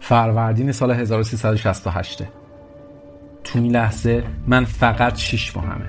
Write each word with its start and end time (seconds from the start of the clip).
فروردین 0.00 0.72
سال 0.72 0.90
1368 0.90 2.22
تو 3.44 3.58
این 3.58 3.72
لحظه 3.72 4.24
من 4.46 4.64
فقط 4.64 5.16
شیش 5.16 5.56
ماهمه 5.56 5.84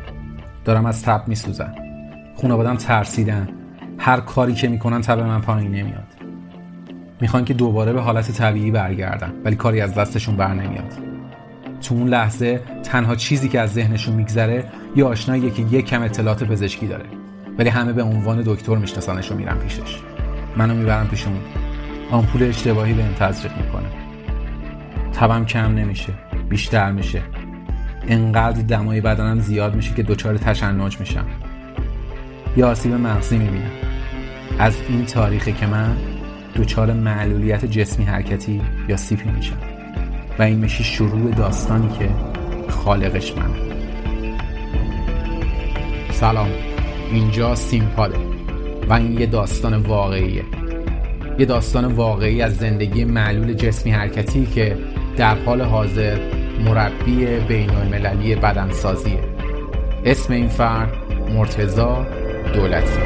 دارم 0.66 0.86
از 0.86 1.04
تب 1.04 1.24
میسوزم. 1.28 1.74
خانوادم 2.42 2.76
ترسیدن. 2.76 3.50
هر 3.98 4.20
کاری 4.20 4.54
که 4.54 4.68
می‌کنن 4.68 5.02
تب 5.02 5.20
من 5.20 5.42
پایین 5.42 5.72
نمیاد. 5.72 6.08
می‌خوان 7.22 7.46
که 7.46 7.54
دوباره 7.54 7.94
به 7.94 8.02
حالت 8.02 8.32
طبیعی 8.32 8.72
برگردم 8.72 9.34
ولی 9.46 9.56
کاری 9.56 9.82
از 9.82 9.96
دستشون 9.96 10.36
بر 10.36 10.54
نمیاد. 10.54 10.94
تو 11.82 11.96
اون 11.96 12.08
لحظه 12.08 12.62
تنها 12.84 13.16
چیزی 13.16 13.50
که 13.50 13.60
از 13.60 13.74
ذهنشون 13.74 14.16
میگذره 14.16 14.66
یه 14.96 15.06
آشناییه 15.06 15.52
که 15.52 15.62
یک 15.62 15.86
کم 15.86 16.02
اطلاعات 16.02 16.44
پزشکی 16.44 16.88
داره. 16.88 17.06
ولی 17.58 17.70
همه 17.70 17.94
به 17.94 18.04
عنوان 18.04 18.44
دکتر 18.46 18.76
میشناسنش 18.76 19.32
و 19.32 19.36
میرن 19.36 19.58
پیشش. 19.58 20.00
منو 20.58 20.76
می‌برم 20.76 21.08
پیشون 21.08 21.34
آمپول 22.12 22.44
اشتباهی 22.44 22.94
به 22.94 23.04
تزریق 23.20 23.58
می‌کنه. 23.58 23.99
تبم 25.20 25.46
کم 25.46 25.76
نمیشه 25.76 26.14
بیشتر 26.50 26.92
میشه. 26.92 27.22
انقدر 28.08 28.62
دمای 28.62 29.02
بدنم 29.02 29.40
زیاد 29.40 29.76
میشه 29.76 29.94
که 29.96 30.04
دچار 30.04 30.38
تشنج 30.38 31.00
میشم. 31.00 31.26
یا 32.58 32.70
آسیب 32.70 32.94
مغزی 32.94 33.38
می‌بینم. 33.38 33.72
از 34.60 34.78
این 34.90 35.06
تاریخی 35.06 35.54
که 35.54 35.68
من 35.68 35.98
دچار 36.56 36.94
معلولیت 36.94 37.66
جسمی 37.66 38.06
حرکتی 38.06 38.62
یا 38.88 38.98
سیپی 38.98 39.30
میشم. 39.30 39.58
و 40.40 40.44
این 40.44 40.60
میشه 40.60 40.84
شروع 40.84 41.32
داستانی 41.32 41.90
که 42.00 42.10
خالقش 42.70 43.34
منه. 43.38 43.56
سلام. 46.12 46.50
اینجا 47.12 47.56
سیمپاده 47.56 48.18
و 48.90 48.94
این 48.94 49.20
یه 49.20 49.26
داستان 49.26 49.74
واقعیه. 49.74 50.44
یه 51.40 51.46
داستان 51.46 51.86
واقعی 51.86 52.42
از 52.42 52.58
زندگی 52.58 53.06
معلول 53.06 53.54
جسمی 53.54 53.92
حرکتی 53.92 54.46
که 54.46 54.78
در 55.20 55.36
حال 55.36 55.62
حاضر 55.62 56.20
مربی 56.66 57.26
بین 57.26 57.70
المللی 57.70 58.36
بدنسازیه. 58.36 59.20
اسم 60.06 60.34
این 60.34 60.48
فرد 60.48 60.90
مرتزا 61.34 62.06
دولتی. 62.54 63.00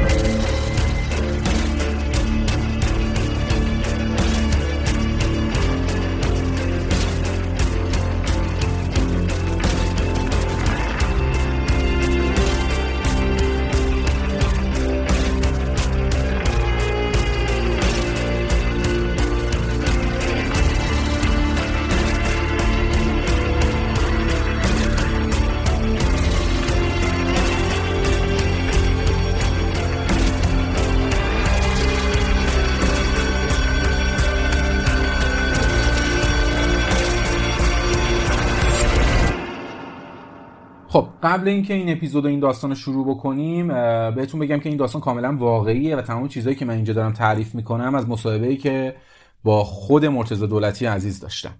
قبل 41.34 41.48
اینکه 41.48 41.74
این 41.74 41.92
اپیزود 41.92 42.24
و 42.24 42.28
این 42.28 42.40
داستان 42.40 42.70
رو 42.70 42.76
شروع 42.76 43.14
بکنیم 43.14 43.68
بهتون 44.14 44.40
بگم 44.40 44.60
که 44.60 44.68
این 44.68 44.78
داستان 44.78 45.00
کاملا 45.00 45.36
واقعیه 45.36 45.96
و 45.96 46.02
تمام 46.02 46.28
چیزهایی 46.28 46.56
که 46.56 46.64
من 46.64 46.74
اینجا 46.74 46.92
دارم 46.94 47.12
تعریف 47.12 47.54
می‌کنم 47.54 47.94
از 47.94 48.08
مصاحبه‌ای 48.08 48.56
که 48.56 48.96
با 49.44 49.64
خود 49.64 50.06
مرتضی 50.06 50.46
دولتی 50.46 50.86
عزیز 50.86 51.20
داشتم. 51.20 51.54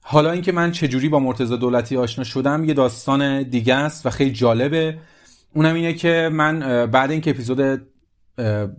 حالا 0.00 0.30
اینکه 0.30 0.52
من 0.52 0.72
چجوری 0.72 1.08
با 1.08 1.18
مرتضی 1.18 1.56
دولتی 1.56 1.96
آشنا 1.96 2.24
شدم 2.24 2.64
یه 2.64 2.74
داستان 2.74 3.42
دیگه 3.42 3.74
است 3.74 4.06
و 4.06 4.10
خیلی 4.10 4.32
جالبه. 4.32 4.98
اونم 5.54 5.74
اینه 5.74 5.92
که 5.92 6.30
من 6.32 6.86
بعد 6.86 7.10
اینکه 7.10 7.30
اپیزود 7.30 7.82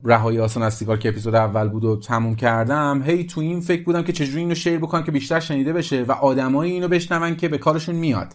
رهایی 0.03 0.39
آسان 0.39 0.63
از 0.63 0.73
سیگار 0.73 0.97
که 0.97 1.09
اپیزود 1.09 1.35
اول 1.35 1.67
بود 1.67 1.83
و 1.83 1.99
تموم 1.99 2.35
کردم 2.35 3.03
هی 3.05 3.23
تو 3.23 3.41
این 3.41 3.61
فکر 3.61 3.83
بودم 3.83 4.03
که 4.03 4.13
چجوری 4.13 4.39
اینو 4.39 4.55
شیر 4.55 4.79
بکنم 4.79 5.03
که 5.03 5.11
بیشتر 5.11 5.39
شنیده 5.39 5.73
بشه 5.73 6.03
و 6.03 6.11
آدمایی 6.11 6.71
اینو 6.71 6.87
بشنون 6.87 7.35
که 7.35 7.47
به 7.47 7.57
کارشون 7.57 7.95
میاد. 7.95 8.33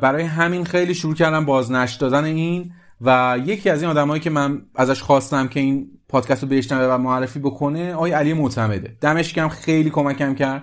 برای 0.00 0.22
همین 0.22 0.64
خیلی 0.64 0.94
شروع 0.94 1.14
کردم 1.14 1.44
بازنشر 1.44 1.98
دادن 1.98 2.24
این 2.24 2.72
و 3.00 3.38
یکی 3.44 3.70
از 3.70 3.82
این 3.82 3.90
آدمایی 3.90 4.20
که 4.20 4.30
من 4.30 4.62
ازش 4.74 5.02
خواستم 5.02 5.48
که 5.48 5.60
این 5.60 5.88
پادکست 6.08 6.42
رو 6.42 6.48
بشنوه 6.48 6.94
و 6.94 6.98
معرفی 6.98 7.38
بکنه 7.38 7.94
آقای 7.94 8.12
علی 8.12 8.32
معتمده. 8.32 8.96
دمش 9.00 9.32
کم 9.32 9.48
خیلی 9.48 9.90
کمکم 9.90 10.34
کرد. 10.34 10.62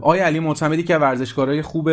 آقای 0.00 0.20
علی 0.20 0.40
معتمدی 0.40 0.82
که 0.82 0.96
ورزشکارای 0.96 1.62
خوب 1.62 1.90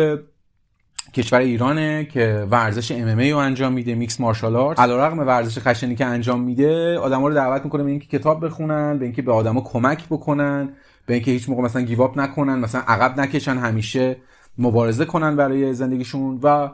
کشور 1.14 1.38
ایرانه 1.38 2.04
که 2.04 2.46
ورزش 2.50 2.92
ام 2.92 3.18
رو 3.18 3.36
انجام 3.36 3.72
میده 3.72 3.94
میکس 3.94 4.20
مارشال 4.20 4.56
آرت 4.56 4.80
علیرغم 4.80 5.18
ورزش 5.18 5.58
خشنی 5.58 5.94
که 5.94 6.06
انجام 6.06 6.40
میده 6.40 6.98
آدما 6.98 7.28
رو 7.28 7.34
دعوت 7.34 7.64
می‌کنه 7.64 7.82
به 7.82 7.90
اینکه 7.90 8.18
کتاب 8.18 8.44
بخونن 8.44 8.98
به 8.98 9.04
اینکه 9.04 9.22
به 9.22 9.32
آدما 9.32 9.60
کمک 9.60 10.06
بکنن 10.10 10.68
به 11.06 11.14
اینکه 11.14 11.30
هیچ 11.30 11.48
موقع 11.48 11.62
مثلا 11.62 11.82
گیواب 11.82 12.20
نکنن 12.20 12.58
مثلا 12.58 12.80
عقب 12.80 13.20
نکشن 13.20 13.58
همیشه 13.58 14.16
مبارزه 14.58 15.04
کنن 15.04 15.36
برای 15.36 15.74
زندگیشون 15.74 16.40
و 16.42 16.70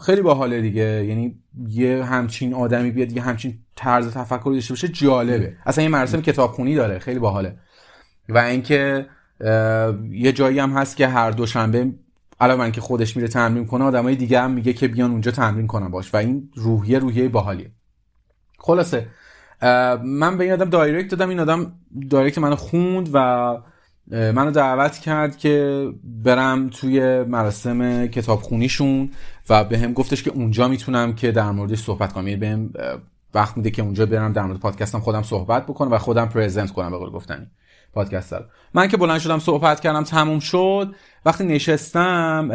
خیلی 0.00 0.22
باحاله 0.22 0.60
دیگه. 0.60 1.04
یعنی 1.04 1.38
یه 1.68 2.04
همچین 2.04 2.54
آدمی 2.54 2.90
بیاد 2.90 3.12
یه 3.12 3.22
همچین 3.22 3.58
طرز 3.76 4.14
تفکری 4.14 4.54
داشته 4.54 4.72
باشه 4.72 4.88
جالبه. 4.88 5.56
اصلا 5.66 5.84
یه 5.84 5.90
مراسم 5.90 6.20
کتابخونی 6.20 6.74
داره 6.74 6.98
خیلی 6.98 7.18
باحاله. 7.18 7.56
و 8.28 8.38
اینکه 8.38 9.06
یه 10.10 10.32
جایی 10.32 10.58
هم 10.58 10.70
هست 10.70 10.96
که 10.96 11.08
هر 11.08 11.30
دوشنبه 11.30 11.92
علاوه 12.40 12.70
که 12.70 12.80
خودش 12.80 13.16
میره 13.16 13.28
تمرین 13.28 13.66
کنه 13.66 13.84
آدمای 13.84 14.16
دیگه 14.16 14.40
هم 14.40 14.50
میگه 14.50 14.72
که 14.72 14.88
بیان 14.88 15.10
اونجا 15.10 15.30
تمرین 15.30 15.66
کنن 15.66 15.88
باش. 15.88 16.14
و 16.14 16.16
این 16.16 16.50
روحیه 16.54 16.98
روحیه 16.98 17.28
باحالیه. 17.28 17.70
خلاصه 18.58 19.06
من 20.04 20.38
به 20.38 20.44
این 20.44 20.52
آدم 20.52 20.70
دایرکت 20.70 21.10
دادم 21.10 21.28
این 21.28 21.40
آدم 21.40 21.72
دایرکت 22.10 22.38
منو 22.38 22.56
خوند 22.56 23.10
و 23.12 23.56
منو 24.10 24.50
دعوت 24.50 24.98
کرد 24.98 25.36
که 25.36 25.86
برم 26.04 26.68
توی 26.68 27.22
مراسم 27.22 28.06
کتابخونیشون 28.06 29.10
و 29.50 29.64
به 29.64 29.78
هم 29.78 29.92
گفتش 29.92 30.22
که 30.22 30.30
اونجا 30.30 30.68
می‌تونم 30.68 31.14
که 31.14 31.32
در 31.32 31.50
موردش 31.50 31.78
صحبت 31.82 32.12
کنم. 32.12 32.28
یعنی 32.28 32.40
بهم 32.40 32.72
وقت 33.34 33.56
میده 33.56 33.70
که 33.70 33.82
اونجا 33.82 34.06
برم 34.06 34.32
در 34.32 34.42
مورد 34.42 34.60
پادکستم 34.60 35.00
خودم 35.00 35.22
صحبت 35.22 35.66
بکنم 35.66 35.92
و 35.92 35.98
خودم 35.98 36.26
پرزنت 36.26 36.70
کنم 36.70 36.90
به 36.90 36.98
قول 36.98 37.10
گفتنی. 37.10 37.46
پادکست 37.92 38.34
من 38.74 38.88
که 38.88 38.96
بلند 38.96 39.18
شدم 39.18 39.38
صحبت 39.38 39.80
کردم 39.80 40.04
تموم 40.04 40.38
شد. 40.38 40.94
وقتی 41.26 41.44
نشستم 41.44 42.48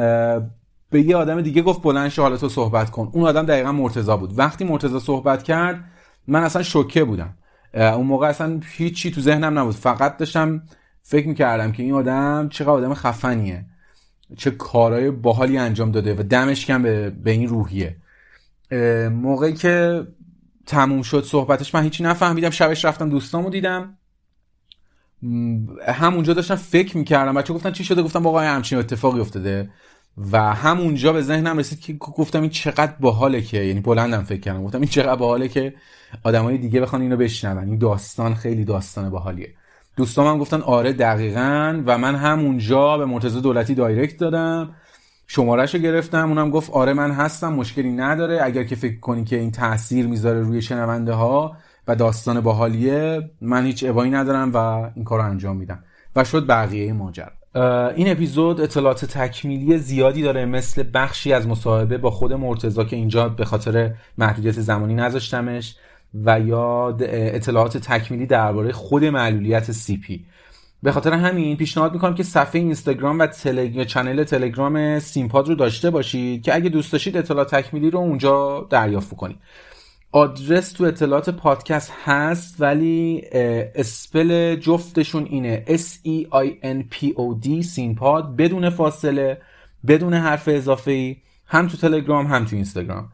به 0.90 1.02
یه 1.02 1.16
آدم 1.16 1.42
دیگه 1.42 1.62
گفت 1.62 1.82
بلند 1.82 2.10
شو 2.10 2.22
حالا 2.22 2.38
تو 2.38 2.50
صحبت 2.50 2.90
کن. 2.90 3.10
اون 3.14 3.28
آدم 3.28 3.46
دقیقا 3.46 3.72
مرتضا 3.72 4.18
بود. 4.18 4.40
وقتی 4.40 4.66
مرتضا 4.66 5.00
صحبت 5.00 5.44
کرد 5.44 5.84
من 6.28 6.44
اصلا 6.44 6.64
شوکه 6.64 7.04
بودم. 7.04 7.38
اون 7.74 8.08
موقع 8.08 8.28
اصلا 8.28 8.60
هیچی 8.78 9.12
تو 9.12 9.22
ذهنم 9.22 9.60
نبود. 9.60 9.76
فقط 9.76 10.18
داشتم 10.18 10.62
فکر 11.10 11.28
می‌کردم 11.28 11.72
که 11.72 11.84
این 11.84 11.94
آدم 11.94 12.50
چقدر 12.52 12.70
آدم 12.70 12.94
خفنیه. 12.94 13.66
چه 14.38 14.52
کارهای 14.52 15.12
باحالی 15.12 15.58
انجام 15.58 15.92
داده 15.92 16.14
و 16.14 16.24
دمش 16.24 16.66
کم 16.66 16.84
به, 16.84 17.10
به 17.10 17.32
این 17.32 17.48
روحیه. 17.48 17.96
موقعی 19.10 19.54
که 19.54 20.08
تموم 20.66 21.02
شد 21.02 21.24
صحبتش 21.24 21.76
من 21.76 21.84
هیچی 21.84 22.04
نفهمیدم. 22.04 22.50
شبش 22.50 22.86
رفتم 22.86 23.10
دوستامو 23.10 23.50
دیدم. 23.50 23.98
همونجا 25.88 26.34
داشتم 26.34 26.56
فکر 26.56 26.98
می‌کردم. 26.98 27.34
بچه 27.34 27.54
گفتن 27.54 27.72
چی 27.72 27.84
شده؟ 27.84 28.04
گفتم 28.04 28.28
آقا 28.28 28.40
همچین 28.40 28.78
اتفاقی 28.78 29.20
افتاده. 29.20 29.70
و 30.32 30.54
همونجا 30.54 31.14
به 31.14 31.22
ذهنم 31.22 31.58
رسید 31.58 31.80
که 31.80 31.94
گفتم 31.94 32.42
این 32.42 32.50
چقدر 32.50 32.94
باحاله 33.00 33.42
که 33.42 33.58
یعنی 33.58 33.80
بلندم 33.80 34.24
فکر 34.24 34.40
کردم. 34.40 34.64
گفتم 34.64 34.80
این 34.80 34.90
چقدر 34.90 35.16
باحاله 35.16 35.48
که 35.48 35.74
آدمای 36.24 36.58
دیگه 36.58 36.82
بخوان 36.82 37.02
اینو 37.02 37.18
بشنون. 37.18 37.70
این 37.70 37.78
داستان 37.78 38.36
خیلی 38.36 38.66
داستان 38.66 39.10
باحالیه. 39.10 39.54
دوستام 39.98 40.28
هم 40.28 40.38
گفتن 40.38 40.62
آره 40.62 40.94
دقیقا. 40.94 41.84
و 41.86 41.98
من 41.98 42.16
همونجا 42.16 42.98
به 42.98 43.06
مرتضی 43.06 43.42
دولتی 43.42 43.76
دایرکت 43.76 44.18
دادم. 44.18 44.70
شمارش 45.28 45.76
رو 45.76 45.82
گرفتم. 45.82 46.30
اونم 46.30 46.50
گفت 46.50 46.72
آره 46.72 46.94
من 46.94 47.12
هستم 47.12 47.54
مشکلی 47.54 47.92
نداره. 47.92 48.40
اگر 48.44 48.64
که 48.64 48.76
فکر 48.76 49.00
کنی 49.00 49.24
که 49.24 49.40
این 49.40 49.52
تاثیر 49.52 50.08
می‌ذاره 50.08 50.42
روی 50.42 50.62
شنونده 50.62 51.14
ها 51.14 51.58
و 51.88 51.96
داستان 51.96 52.42
باحالیه 52.42 53.30
من 53.42 53.66
هیچ 53.66 53.86
ابایی 53.88 54.12
ندارم 54.12 54.54
و 54.54 54.58
این 54.96 55.04
کار 55.06 55.20
رو 55.20 55.26
انجام 55.26 55.58
میدم. 55.58 55.84
و 56.16 56.24
شد 56.24 56.48
بقیه 56.48 56.94
ماجرا. 56.94 57.32
این 57.96 58.12
اپیزود 58.12 58.62
اطلاعات 58.62 59.06
تکمیلی 59.06 59.78
زیادی 59.78 60.22
داره 60.22 60.46
مثل 60.46 60.84
بخشی 60.94 61.34
از 61.34 61.48
مصاحبه 61.48 61.98
با 61.98 62.12
خود 62.12 62.34
مرتضی 62.34 62.86
که 62.86 62.96
اینجا 62.96 63.30
به 63.30 63.46
خاطر 63.46 63.94
محدودیت 64.18 64.62
زمانی 64.62 64.94
نذاشتمش. 64.94 65.76
و 66.14 66.40
یا 66.40 66.98
اطلاعات 67.00 67.78
تکمیلی 67.78 68.26
درباره 68.26 68.72
خود 68.72 69.06
معلولیت 69.06 69.72
CP 69.72 70.26
به 70.84 70.92
خاطر 70.92 71.14
همین 71.14 71.58
پیشنهاد 71.58 71.94
می‌کنم 71.94 72.16
که 72.16 72.24
صفحه 72.24 72.62
اینستاگرام 72.62 73.20
و 73.20 73.28
تلگ... 73.28 73.84
channel 73.84 74.24
تلگرام 74.24 75.00
سینپاد 75.00 75.48
رو 75.48 75.56
داشته 75.56 75.90
باشید 75.90 76.44
که 76.44 76.56
اگه 76.56 76.70
دوست 76.70 76.92
داشتید 76.92 77.18
اطلاعات 77.18 77.56
تکمیلی 77.56 77.90
رو 77.90 78.00
اونجا 78.00 78.68
دریافت 78.70 79.16
کنید 79.16 79.38
آدرس 80.12 80.72
تو 80.72 80.84
اطلاعات 80.84 81.30
پادکست 81.30 81.92
هست 82.06 82.56
ولی 82.60 83.24
spell 83.76 84.56
جفتشون 84.56 85.26
اینه. 85.26 85.66
S 85.68 86.08
E 86.08 86.30
I 86.34 86.66
N 86.66 86.96
P 86.96 87.06
O 87.06 87.46
D 87.46 87.62
سینپاد 87.62 88.36
بدون 88.36 88.70
فاصله 88.70 89.42
بدون 89.88 90.14
حرف 90.14 90.50
اضافه 90.52 90.92
ای 90.92 91.16
هم 91.46 91.68
تو 91.68 91.78
تلگرام 91.78 92.28
هم 92.28 92.46
تو 92.46 92.56
اینستاگرام. 92.56 93.10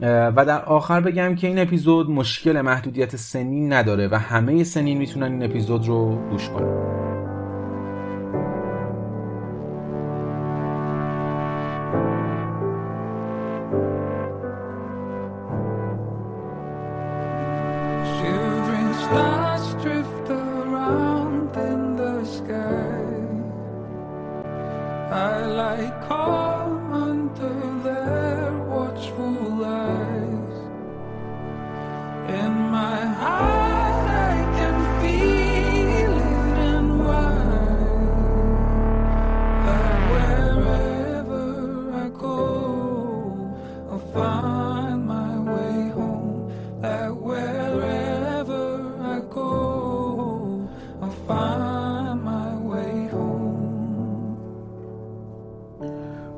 و 0.00 0.44
در 0.44 0.64
آخر 0.64 1.00
بگم 1.00 1.34
که 1.34 1.46
این 1.46 1.58
اپیزود 1.58 2.10
مشکل 2.10 2.60
محدودیت 2.60 3.16
سنین 3.16 3.72
نداره 3.72 4.08
و 4.08 4.14
همه 4.14 4.64
سنین 4.64 4.98
می‌تونن 4.98 5.32
این 5.32 5.42
اپیزود 5.42 5.86
رو 5.86 6.16
گوش 6.30 6.48
کنن. 6.48 6.94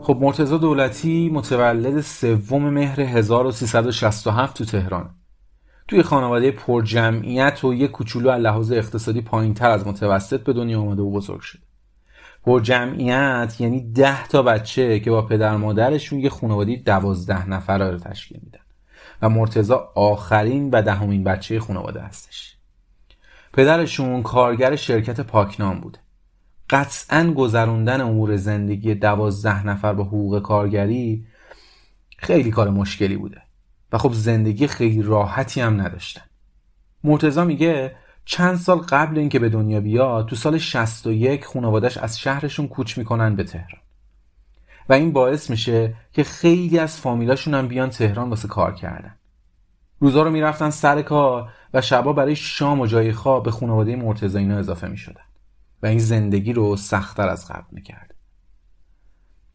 خب 0.07 0.19
مرتزا 0.21 0.59
دولتی 0.59 1.31
متولد 1.31 2.01
سوم 2.01 2.71
مهر 2.71 3.01
1367 3.01 4.57
تو 4.57 4.65
تهران. 4.65 5.11
توی 5.89 6.03
خانواده 6.03 6.51
پر 6.51 6.83
جمعیت 6.83 7.65
و 7.65 7.75
یک 7.75 7.91
کوچولو 7.91 8.31
از 8.31 8.43
لحاظ 8.43 8.73
اقتصادی 8.73 9.21
پایین 9.21 9.55
تر 9.55 9.71
از 9.71 9.87
متوسط 9.87 10.41
به 10.41 10.53
دنیا 10.53 10.81
آمده 10.81 11.03
و 11.03 11.11
بزرگ 11.11 11.41
شد 11.41 11.59
پر 12.45 12.61
جمعیت 12.61 13.57
یعنی 13.59 13.93
ده 13.93 14.27
تا 14.27 14.43
بچه 14.43 15.01
که 15.01 15.11
با 15.11 15.23
پدر 15.23 15.57
مادرشون 15.57 16.19
یه 16.19 16.29
خانواده 16.29 16.77
دوازده 16.77 17.49
نفره 17.49 17.91
رو 17.91 17.99
تشکیل 17.99 18.41
میدن 18.43 18.65
و 19.23 19.29
مرتزا 19.29 19.93
آخرین 19.95 20.71
و 20.71 20.83
دهمین 20.83 21.25
بچه 21.25 21.61
خانواده 21.61 22.01
هستش. 22.01 22.57
پدرشون 23.53 24.23
کارگر 24.23 24.77
شرکت 24.77 25.21
پاکنام 25.21 25.81
بوده. 25.81 25.99
قطعا 26.71 27.33
گذروندن 27.37 28.01
امور 28.01 28.37
زندگی 28.37 28.95
دوازده 28.95 29.67
نفر 29.67 29.93
با 29.93 30.05
حقوق 30.05 30.43
کارگری 30.43 31.27
خیلی 32.19 32.51
کار 32.51 32.71
مشکلی 32.71 33.17
بوده. 33.17 33.43
و 33.93 33.99
خب 33.99 34.13
زندگی 34.13 34.67
خیلی 34.67 35.03
راحتی 35.03 35.61
هم 35.61 35.81
نداشتن. 35.81 36.23
مرتزا 37.05 37.45
میگه 37.45 37.97
چند 38.25 38.57
سال 38.57 38.79
قبل 38.79 39.19
اینکه 39.19 39.39
به 39.39 39.49
دنیا 39.49 39.81
بیاد 39.81 40.29
تو 40.29 40.37
سال 40.37 40.59
61 40.59 41.45
خانوادش 41.45 41.99
از 41.99 42.19
شهرشون 42.19 42.69
کوچ 42.69 42.99
می‌کنن 42.99 43.37
به 43.37 43.45
تهران. 43.45 43.81
و 44.89 44.93
این 44.93 45.13
باعث 45.13 45.51
میشه 45.51 45.95
که 46.13 46.25
خیلی 46.25 46.79
از 46.79 47.01
فامیلاشون 47.01 47.55
هم 47.55 47.69
بیان 47.69 47.91
تهران 47.91 48.31
واسه 48.31 48.49
کار 48.49 48.75
کردن. 48.75 49.15
روزا 50.01 50.23
رو 50.23 50.31
می‌رفتن 50.31 50.71
سر 50.71 51.03
کار 51.03 51.53
و 51.75 51.81
شبا 51.81 52.13
برای 52.13 52.37
شام 52.37 52.81
و 52.81 52.87
جای 52.87 53.13
خواب 53.13 53.45
به 53.45 53.51
خانواده 53.51 53.97
مرتضی 53.97 54.39
اینا 54.39 54.59
اضافه 54.59 54.89
می‌شدن. 54.89 55.26
این 55.89 55.99
زندگی 55.99 56.53
رو 56.53 56.77
سختتر 56.77 57.29
از 57.29 57.49
قبل 57.49 57.67
می‌کرد. 57.73 58.15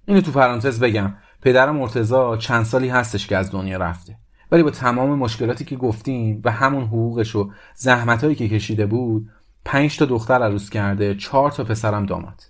اینو 0.06 0.22
تو 0.22 0.32
پرانتز 0.32 0.80
بگم. 0.80 1.14
پدر 1.42 1.72
مرتزا 1.72 2.38
چند 2.38 2.66
سالی 2.66 2.90
هستش 2.90 3.28
که 3.28 3.38
از 3.38 3.52
دنیا 3.52 3.78
رفته. 3.78 4.18
ولی 4.52 4.64
با 4.64 4.70
تمام 4.70 5.20
مشکلاتی 5.20 5.66
که 5.66 5.76
گفتیم 5.76 6.42
و 6.46 6.52
همون 6.52 6.84
حقوقش 6.84 7.36
و 7.36 7.52
زحمتهایی 7.76 8.36
که 8.36 8.50
کشیده 8.50 8.86
بود 8.86 9.30
پنج 9.66 9.98
تا 9.98 10.06
دختر 10.06 10.44
عروس 10.44 10.70
کرده 10.70 11.16
چهار 11.16 11.52
تا 11.52 11.64
پسرم 11.64 12.06
داماد. 12.06 12.44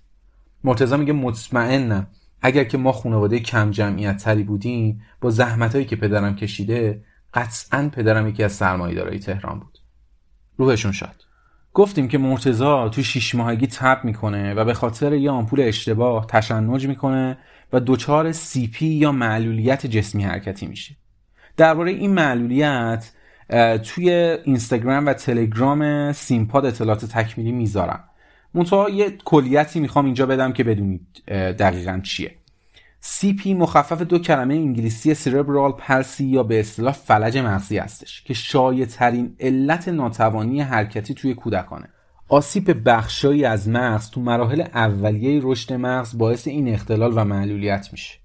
مرتزا 0.64 0.96
میگه 0.96 1.12
مطمئنم 1.12 2.06
اگر 2.42 2.64
که 2.64 2.78
ما 2.78 2.92
خانواده 2.92 3.40
کم 3.40 3.70
جمعیت 3.70 4.16
تری 4.16 4.42
بودیم 4.42 5.02
با 5.20 5.30
زحمتهایی 5.30 5.86
که 5.86 5.96
پدرم 5.96 6.36
کشیده 6.36 7.04
قطعا 7.34 7.90
پدرم 7.92 8.28
یکی 8.28 8.44
از 8.44 8.52
سرمایه‌دارای 8.52 9.18
تهران 9.18 9.58
بود. 9.58 9.78
روحشون 10.56 10.92
شاد. 10.92 11.24
گفتیم 11.74 12.08
که 12.08 12.18
مرتضی 12.18 12.88
تو 12.88 13.02
شیش 13.02 13.34
ماهگی 13.34 13.66
تب 13.66 14.04
می‌کنه 14.04 14.54
و 14.54 14.64
به 14.64 14.74
خاطر 14.74 15.12
یه 15.12 15.30
آمپول 15.30 15.60
اشتباه 15.60 16.26
تشنج 16.26 16.86
می‌کنه 16.86 17.38
و 17.72 17.80
دچار 17.86 18.32
CP 18.32 18.86
یا 18.86 19.12
معلولیت 19.12 19.86
جسمی 19.86 20.24
حرکتی 20.24 20.66
میشه. 20.66 20.94
درباره 21.56 21.90
این 21.90 22.10
معلولیت 22.10 23.10
توی 23.84 24.10
اینستاگرام 24.44 25.06
و 25.06 25.12
تلگرام 25.12 26.12
سینپاد 26.12 26.66
اطلاعات 26.66 27.04
تکمیلی 27.04 27.52
می‌ذارم. 27.52 28.04
منتها 28.54 28.90
یه 28.90 29.10
کلیتی 29.24 29.80
می‌خوام 29.80 30.04
اینجا 30.04 30.26
بدم 30.26 30.52
که 30.52 30.64
بدونید 30.64 31.06
دقیقا 31.28 32.00
چیه. 32.02 32.34
CP 33.02 33.46
مخفف 33.46 34.02
دو 34.02 34.18
کلمه 34.18 34.54
انگلیسی 34.54 35.14
cerebral 35.14 35.72
palsy 35.72 36.24
یا 36.24 36.42
به 36.42 36.60
اصطلاح 36.60 36.92
فلج 36.92 37.38
مغزی 37.38 37.78
هستش 37.78 38.22
که 38.22 38.34
شایع 38.34 38.84
ترین 38.84 39.36
علت 39.40 39.88
ناتوانی 39.88 40.60
حرکتی 40.60 41.14
توی 41.14 41.34
کودکانه. 41.34 41.88
آسیب 42.28 42.88
بخشایی 42.88 43.44
از 43.44 43.68
مغز 43.68 44.10
تو 44.10 44.20
مراحل 44.20 44.60
اولیه 44.60 45.40
رشد 45.42 45.72
مغز 45.72 46.18
باعث 46.18 46.46
این 46.46 46.68
اختلال 46.68 47.12
و 47.16 47.24
معلولیت 47.24 47.88
میشه. 47.92 48.18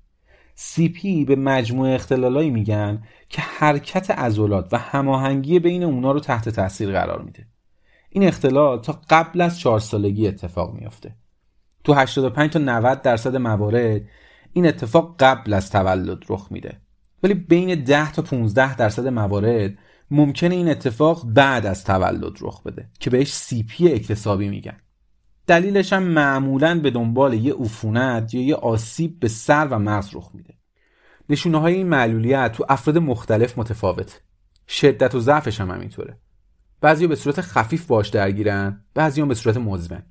CP 0.57 1.25
به 1.27 1.35
مجموعه 1.35 1.95
اختلالایی 1.95 2.49
میگن 2.49 3.03
که 3.29 3.41
حرکت 3.41 4.11
عضلات 4.11 4.69
و 4.71 4.77
هماهنگی 4.77 5.59
بین 5.59 5.83
اونا 5.83 6.11
رو 6.11 6.19
تحت 6.19 6.49
تاثیر 6.49 6.91
قرار 6.91 7.21
میده. 7.21 7.45
این 8.09 8.23
اختلال 8.23 8.81
تا 8.81 9.01
قبل 9.09 9.41
از 9.41 9.59
چهار 9.59 9.79
سالگی 9.79 10.27
اتفاق 10.27 10.73
میافته. 10.73 11.15
تو 11.83 11.93
85 11.93 12.51
تا 12.51 12.59
90 12.59 13.01
درصد 13.01 13.35
موارد 13.35 14.01
این 14.57 14.67
اتفاق 14.67 15.15
قبل 15.19 15.53
از 15.53 15.69
تولد 15.69 16.23
رخ 16.29 16.47
میده. 16.51 16.81
ولی 17.23 17.33
بین 17.33 17.83
10 17.83 18.11
تا 18.11 18.21
15 18.21 18.75
درصد 18.75 19.07
موارد 19.07 19.77
ممکنه 20.11 20.55
این 20.55 20.69
اتفاق 20.69 21.25
بعد 21.25 21.65
از 21.65 21.83
تولد 21.83 22.37
رخ 22.41 22.63
بده 22.63 22.89
که 22.99 23.09
بهش 23.09 23.33
سی 23.33 23.63
پی 23.63 23.93
اکتسابی 23.93 24.49
میگن. 24.49 24.77
دلیلش 25.47 25.93
هم 25.93 26.03
معمولا 26.03 26.79
به 26.79 26.91
دنبال 26.91 27.33
یه 27.33 27.53
عفونت 27.53 28.33
یا 28.33 28.41
یه 28.41 28.55
آسیب 28.55 29.19
به 29.19 29.27
سر 29.27 29.67
و 29.67 29.79
مغز 29.79 30.15
رخ 30.15 30.31
میده. 30.33 30.53
نشونه 31.29 31.59
های 31.59 31.73
این 31.73 31.87
معلولیت 31.87 32.51
تو 32.51 32.65
افراد 32.69 32.97
مختلف 32.97 33.57
متفاوت. 33.57 34.21
شدت 34.67 35.15
و 35.15 35.19
ضعفش 35.19 35.61
هم 35.61 35.71
همینطوره. 35.71 36.17
بعضی 36.81 37.07
به 37.07 37.15
صورت 37.15 37.41
خفیف 37.41 37.85
باش 37.85 38.09
درگیرن 38.09 38.85
بعضی 38.93 39.23
به 39.23 39.35
صورت 39.35 39.57
مزمن. 39.57 40.03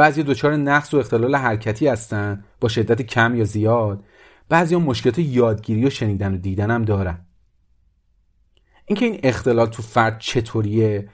بعضی 0.00 0.22
دچار 0.22 0.56
نقص 0.56 0.94
و 0.94 0.96
اختلال 0.96 1.34
حرکتی 1.34 1.86
هستن 1.86 2.44
با 2.60 2.68
شدت 2.68 3.02
کم 3.02 3.34
یا 3.34 3.44
زیاد. 3.44 4.04
بعضی 4.48 4.74
هم 4.74 4.82
مشکلات 4.82 5.18
یادگیری 5.18 5.86
و 5.86 5.90
شنیدن 5.90 6.34
و 6.34 6.36
دیدن 6.36 6.70
هم 6.70 6.84
دارن. 6.84 7.26
اینکه 8.86 9.06
این 9.06 9.20
اختلال 9.22 9.66
تو 9.66 9.82
فرد 9.82 10.18
چطوریه 10.18 11.08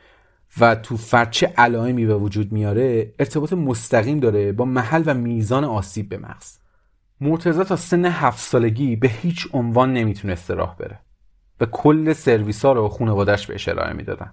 و 0.60 0.74
تو 0.74 0.96
فرد 0.96 1.30
چه 1.30 1.46
علائمی 1.46 2.06
به 2.06 2.14
وجود 2.14 2.52
میاره 2.52 3.14
ارتباط 3.18 3.52
مستقیم 3.52 4.20
داره 4.20 4.52
با 4.52 4.64
محل 4.64 5.02
و 5.06 5.14
میزان 5.14 5.64
آسیب 5.64 6.08
به 6.08 6.18
مغز. 6.18 6.58
مرتضی 7.20 7.64
تا 7.64 7.76
سن 7.76 8.04
هفت 8.04 8.38
سالگی 8.38 8.96
به 8.96 9.08
هیچ 9.08 9.48
عنوان 9.52 9.92
نمی‌تونسته 9.92 10.54
راه 10.54 10.78
بره. 10.78 11.00
و 11.60 11.66
کل 11.66 12.12
سرویس 12.12 12.64
ها 12.64 12.72
رو 12.72 12.88
خانوادش 12.88 13.46
به 13.46 13.56
ارائه 13.66 13.92
می‌دادن. 13.92 14.32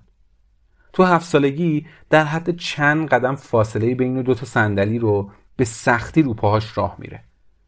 تو 0.94 1.04
هفت 1.04 1.26
سالگی 1.26 1.88
در 2.10 2.24
حد 2.24 2.58
چند 2.58 3.08
قدم 3.08 3.36
فاصله 3.36 3.96
بین 3.96 4.22
دو 4.22 4.34
تا 4.34 4.46
صندلی 4.46 5.00
رو 5.00 5.32
به 5.56 5.66
سختی 5.66 6.22
رو 6.22 6.34
پاهاش 6.34 6.78
راه 6.78 6.96
میره 7.00 7.24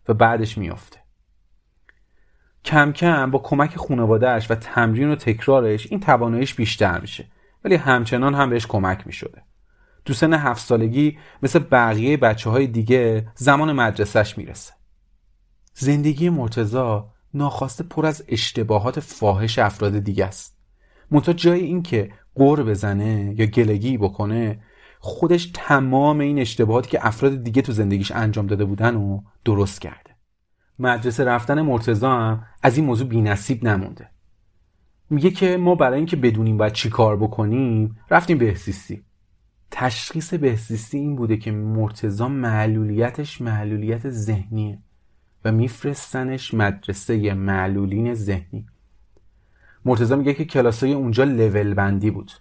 و 0.08 0.14
بعدش 0.14 0.58
میافته. 0.58 1.00
کم 2.66 2.92
کم 2.92 3.32
با 3.32 3.40
کمک 3.40 3.78
خانوادهش 3.78 4.52
و 4.52 4.56
تمرین 4.56 5.10
و 5.10 5.16
تکرارش 5.16 5.88
این 5.92 6.00
تواناییش 6.00 6.54
بیشتر 6.54 7.00
میشه 7.00 7.28
ولی 7.64 7.76
همچنان 7.76 8.36
هم 8.36 8.50
بهش 8.50 8.68
کمک 8.68 9.08
می‌شده. 9.08 9.42
تو 10.06 10.14
سن 10.14 10.34
هفت 10.34 10.62
سالگی 10.62 11.18
مثل 11.44 11.60
بقیه 11.60 12.18
بچه 12.18 12.50
های 12.50 12.68
دیگه 12.68 13.28
زمان 13.36 13.72
مدرسهش 13.72 14.38
می‌رسه. 14.38 14.74
زندگی 15.74 16.30
مرتزا 16.30 17.10
ناخواسته 17.34 17.84
پر 17.84 18.06
از 18.06 18.24
اشتباهات 18.28 19.00
فاحش 19.00 19.60
افراد 19.60 20.00
دیگه 20.00 20.26
است. 20.26 20.58
منتها 21.12 21.34
جای 21.34 21.60
این 21.60 21.84
که 21.84 22.12
قور 22.36 22.64
بزنه 22.64 23.36
یا 23.38 23.46
گلگی 23.46 23.98
بکنه 23.98 24.60
خودش 25.00 25.52
تمام 25.54 26.20
این 26.20 26.40
اشتباهاتی 26.40 26.90
که 26.90 27.08
افراد 27.08 27.44
دیگه 27.44 27.62
تو 27.62 27.72
زندگیش 27.72 28.12
انجام 28.12 28.48
داده 28.48 28.66
بودن 28.66 28.96
و 28.96 29.22
درست 29.46 29.82
کرده. 29.82 30.16
مدرسه 30.80 31.24
رفتن 31.24 31.62
مرتزا 31.62 32.12
هم 32.12 32.44
از 32.64 32.78
این 32.78 32.86
موضوع 32.86 33.08
بینصیب 33.08 33.64
نمونده. 33.64 34.10
میگه 35.10 35.32
که 35.32 35.58
ما 35.58 35.76
برای 35.76 35.98
اینکه 35.98 36.16
بدونیم 36.16 36.58
باید 36.58 36.74
چی 36.74 36.90
کار 36.90 37.18
بکنیم 37.18 37.98
رفتیم 38.12 38.38
بهسیستی 38.38 39.04
تشخیص 39.72 40.34
بهزیستی 40.34 40.98
این 40.98 41.16
بوده 41.16 41.38
که 41.38 41.52
مرتزا 41.52 42.28
معلولیتش 42.28 43.42
معلولیت 43.42 44.10
ذهنیه 44.10 44.80
و 45.46 45.52
میفرستنش 45.52 46.54
مدرسه 46.54 47.34
معلولین 47.34 48.14
ذهنی. 48.14 48.66
مرتزا 49.86 50.16
میگه 50.16 50.34
که 50.34 50.46
کلاسای 50.46 50.94
اونجا 50.94 51.24
لول 51.24 51.74
بندی 51.74 52.12
بود 52.12 52.32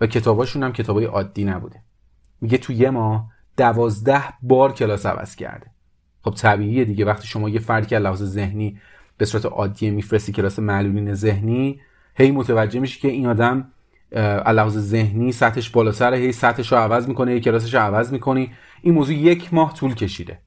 و 0.00 0.06
کتاباشون 0.06 0.62
هم 0.62 0.72
کتابای 0.72 1.04
عادی 1.04 1.44
نبوده. 1.44 1.80
میگه 2.40 2.58
تو 2.58 2.72
یه 2.72 2.90
ماه 2.90 3.30
دوازده 3.56 4.22
بار 4.42 4.72
کلاس 4.72 5.06
عوض 5.06 5.36
کرده. 5.36 5.66
خب 6.22 6.30
طبیعیه 6.30 6.84
دیگه 6.84 7.04
وقتی 7.04 7.26
شما 7.26 7.48
یه 7.48 7.58
فردی 7.58 7.86
که 7.86 7.98
لحاظ 7.98 8.22
ذهنی 8.22 8.78
به 9.16 9.24
صورت 9.24 9.46
عادی 9.46 9.90
میفرستی 9.90 10.32
کلاس 10.32 10.58
معلولین 10.58 11.14
ذهنی 11.14 11.80
هی 12.14 12.30
متوجه 12.30 12.80
میشه 12.80 13.00
که 13.00 13.08
این 13.08 13.26
آدم 13.26 13.68
لحاظ 14.46 14.78
ذهنی 14.78 15.32
سطحش 15.32 15.70
بالاتره 15.70 16.16
هی 16.16 16.32
سطحش 16.32 16.72
رو 16.72 16.78
عوض 16.78 17.08
می‌کنه 17.08 17.30
هی 17.30 17.40
کلاسش 17.40 17.74
رو 17.74 17.80
عوض 17.80 18.12
می‌کنی. 18.12 18.52
این 18.82 18.94
موضوع 18.94 19.14
یک 19.14 19.54
ماه 19.54 19.74
طول 19.74 19.94
کشیده. 19.94 20.38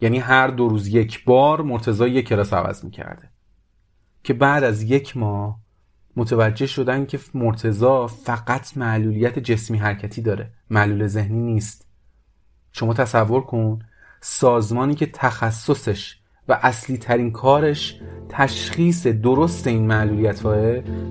یعنی 0.00 0.18
هر 0.18 0.48
دو 0.48 0.68
روز 0.68 0.88
یک 0.88 1.24
بار 1.24 1.62
مرتضی 1.62 2.04
یک 2.04 2.28
کلاس 2.28 2.52
عوض 2.52 2.84
می‌کرده. 2.84 3.28
که 4.24 4.34
بعد 4.34 4.64
از 4.64 4.82
یک 4.82 5.16
ماه 5.16 5.65
متوجه 6.16 6.66
شدن 6.66 7.06
که 7.06 7.18
مرتزا 7.34 8.06
فقط 8.06 8.76
معلولیت 8.76 9.38
جسمی 9.38 9.78
حرکتی 9.78 10.22
داره. 10.22 10.50
معلول 10.70 11.06
ذهنی 11.06 11.40
نیست. 11.40 11.86
شما 12.72 12.94
تصور 12.94 13.40
کن 13.40 13.78
سازمانی 14.20 14.94
که 14.94 15.06
تخصصش 15.06 16.16
و 16.48 16.58
اصلی 16.62 16.98
ترین 16.98 17.30
کارش 17.30 18.00
تشخیص 18.28 19.06
درست 19.06 19.66
این 19.66 19.86
معلولیت 19.86 20.44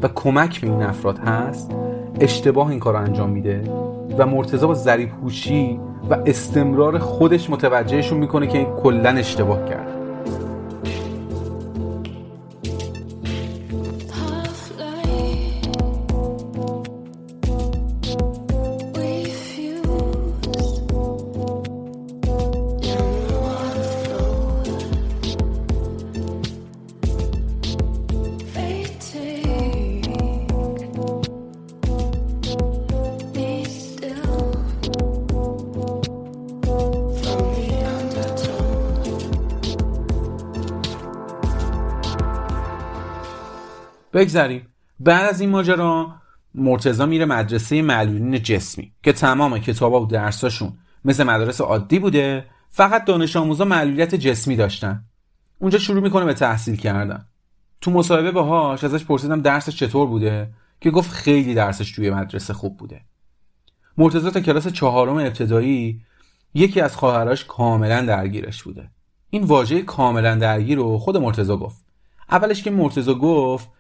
و 0.02 0.08
کمک 0.16 0.62
به 0.62 0.68
این 0.68 0.84
افراد 0.84 1.20
هست 1.20 1.72
اشتباه 2.20 2.70
این 2.70 2.80
کار 2.80 2.96
انجام 2.96 3.30
میده 3.30 3.62
و 4.18 4.26
مرتضا 4.26 4.68
با 4.68 4.74
ذریب 4.74 5.10
و 6.10 6.14
استمرار 6.26 7.00
خودش 7.00 7.50
متوجهشون 7.50 8.18
می‌کنه 8.18 8.48
که 8.48 8.66
کلا 8.84 9.10
اشتباه 9.10 9.70
کرد 9.70 10.05
بگذریم. 44.16 44.68
بعد 45.00 45.30
از 45.30 45.42
این 45.42 45.50
ماجرا 45.50 46.16
مرتزا 46.56 47.06
میره 47.06 47.26
مدرسه 47.26 47.82
معلولین 47.82 48.44
جسمی 48.44 48.92
که 49.04 49.14
تمام 49.14 49.60
کتابا 49.60 50.02
و 50.02 50.06
درساشون 50.06 50.74
مثل 51.06 51.24
مدارس 51.24 51.62
عادی 51.62 52.00
بوده 52.00 52.46
فقط 52.70 53.06
دانش 53.06 53.36
آموزا 53.36 53.66
معلولیت 53.66 54.16
جسمی 54.16 54.56
داشتن. 54.56 55.04
اونجا 55.60 55.80
شروع 55.80 56.04
می‌کنه 56.04 56.26
به 56.26 56.34
تحصیل 56.34 56.76
کردن. 56.76 57.26
تو 57.82 57.92
مصاحبه 57.92 58.32
باهاش 58.32 58.84
ازش 58.84 59.06
پرسیدم 59.06 59.42
درسش 59.42 59.76
چطور 59.76 60.08
بوده 60.08 60.50
که 60.82 60.92
گفت 60.92 61.12
خیلی 61.12 61.54
درسش 61.54 61.92
توی 61.92 62.10
مدرسه 62.10 62.54
خوب 62.54 62.78
بوده. 62.78 63.02
مرتزا 63.98 64.30
تا 64.30 64.40
کلاس 64.40 64.68
چهارم 64.68 65.18
ابتدایی 65.18 66.02
یکی 66.54 66.82
از 66.82 66.96
خواهرش 66.96 67.46
کاملا 67.46 68.02
درگیرش 68.02 68.64
بوده. 68.64 68.90
این 69.30 69.44
واژه 69.44 69.82
کاملا 69.82 70.36
درگیر 70.36 70.78
رو 70.78 70.98
خود 70.98 71.18
مرتزا 71.18 71.58
گفت. 71.58 71.86
اولش 72.30 72.64
که 72.64 72.72
مرتزا 72.72 73.14
گفت 73.14 73.75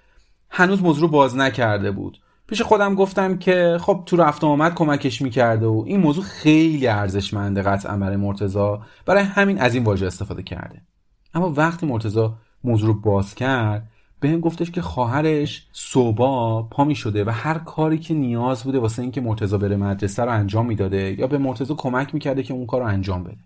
هنوز 0.57 0.83
موضوع 0.83 1.09
باز 1.09 1.37
نکرده 1.37 1.91
بود. 1.91 2.17
پیش 2.47 2.61
خودم 2.61 2.95
گفتم 2.95 3.37
که 3.37 3.77
خب 3.81 4.03
تو 4.05 4.17
رفت 4.17 4.43
آمد 4.43 4.73
کمکش 4.73 5.21
می‌کرده 5.21 5.65
و 5.65 5.83
این 5.87 5.99
موضوع 5.99 6.23
خیلی 6.23 6.87
ارزشمنده 6.87 7.61
قطعا 7.61 7.97
برای 7.97 8.15
مرتزا 8.15 8.81
برای 9.05 9.23
همین 9.23 9.61
از 9.61 9.75
این 9.75 9.83
واژه 9.83 10.05
استفاده 10.05 10.43
کرده. 10.43 10.81
اما 11.33 11.49
وقتی 11.49 11.85
مرتزا 11.85 12.37
موضوع 12.63 12.87
رو 12.87 13.01
باز 13.01 13.35
کرد 13.35 13.89
به 14.19 14.29
هم 14.29 14.39
گفتش 14.39 14.71
که 14.71 14.81
خواهرش 14.81 15.67
صوبا 15.71 16.63
پا 16.63 16.83
می 16.83 16.95
شده 16.95 17.25
و 17.25 17.29
هر 17.29 17.57
کاری 17.57 17.97
که 17.97 18.13
نیاز 18.13 18.63
بوده 18.63 18.79
واسه 18.79 19.01
اینکه 19.01 19.21
مرتزا 19.21 19.57
بره 19.57 19.75
مدرسه 19.75 20.23
رو 20.23 20.31
انجام 20.31 20.65
می‌داده 20.65 21.19
یا 21.19 21.27
به 21.27 21.37
مرتزا 21.37 21.75
کمک 21.75 22.13
می‌کرده 22.13 22.43
که 22.43 22.53
اون 22.53 22.65
کار 22.65 22.81
رو 22.81 22.87
انجام 22.87 23.23
بده. 23.23 23.37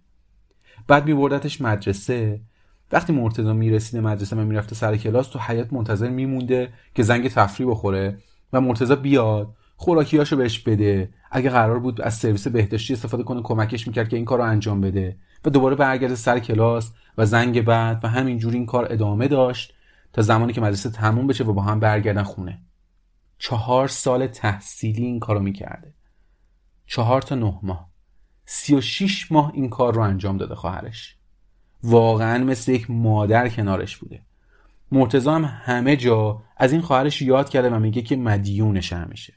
بعد 0.88 1.06
میبردتش 1.06 1.62
مدرسه 1.62 2.42
وقتی 2.92 3.14
مرتضی 3.14 3.54
می‌رسیده 3.54 4.02
مدرسه 4.02 4.36
من 4.36 4.44
می‌رفته 4.44 4.76
سر 4.76 4.98
کلاس 4.98 5.28
تو 5.28 5.40
حیات 5.40 5.74
منتظر 5.74 6.10
میمونده 6.10 6.74
که 6.96 7.04
زنگ 7.04 7.28
تفریح 7.28 7.70
بخوره 7.70 8.18
و 8.54 8.62
مرتضی 8.62 8.96
بیاد 8.96 9.56
خوراکیاشو 9.76 10.36
بهش 10.36 10.60
بده. 10.60 11.14
اگه 11.32 11.50
قرار 11.50 11.80
بود 11.80 12.02
از 12.02 12.14
سرویس 12.14 12.48
بهداشتی 12.48 12.94
استفاده 12.94 13.24
کنه 13.24 13.42
کمکش 13.42 13.88
می‌کرد 13.88 14.10
که 14.10 14.16
این 14.16 14.26
کار 14.26 14.38
رو 14.38 14.46
انجام 14.46 14.82
بده. 14.82 15.18
و 15.46 15.50
دوباره 15.50 15.76
برگرده 15.76 16.16
سر 16.16 16.40
کلاس 16.40 16.92
و 17.18 17.26
زنگ 17.26 17.62
بعد 17.62 18.00
و 18.04 18.08
همینجوری 18.08 18.58
این 18.58 18.66
کار 18.66 18.88
ادامه 18.94 19.28
داشت 19.28 19.74
تا 20.14 20.22
زمانی 20.22 20.54
که 20.54 20.62
مدرسه 20.62 20.90
تموم 20.90 21.28
بشه 21.28 21.44
و 21.44 21.54
با 21.54 21.62
هم 21.62 21.80
برگردن 21.80 22.24
خونه. 22.24 22.62
چهار 23.38 23.88
سال 23.88 24.28
تحصیلی 24.28 25.04
این 25.04 25.20
کارو 25.20 25.40
می‌کرده. 25.40 25.94
چهار 26.86 27.22
تا 27.22 27.36
نه 27.36 27.60
ماه. 27.64 27.90
سی 28.46 28.76
و 28.76 28.82
شیش 28.82 29.32
ماه 29.32 29.52
این 29.54 29.70
کار 29.70 29.94
رو 29.94 30.02
انجام 30.02 30.38
داده 30.38 30.56
خواهرش. 30.56 31.19
واقعا 31.84 32.44
مثل 32.44 32.72
یک 32.72 32.90
مادر 32.90 33.50
کنارش 33.50 33.98
بوده. 33.98 34.22
مرتضا 34.92 35.36
هم 35.36 35.44
همه 35.46 35.96
جا 35.96 36.42
از 36.58 36.72
این 36.72 36.82
خواهرش 36.82 37.22
یاد 37.22 37.50
کرده 37.50 37.70
و 37.70 37.80
میگه 37.80 38.02
که 38.02 38.16
مدیونش 38.16 38.94
همیشه 38.94 39.34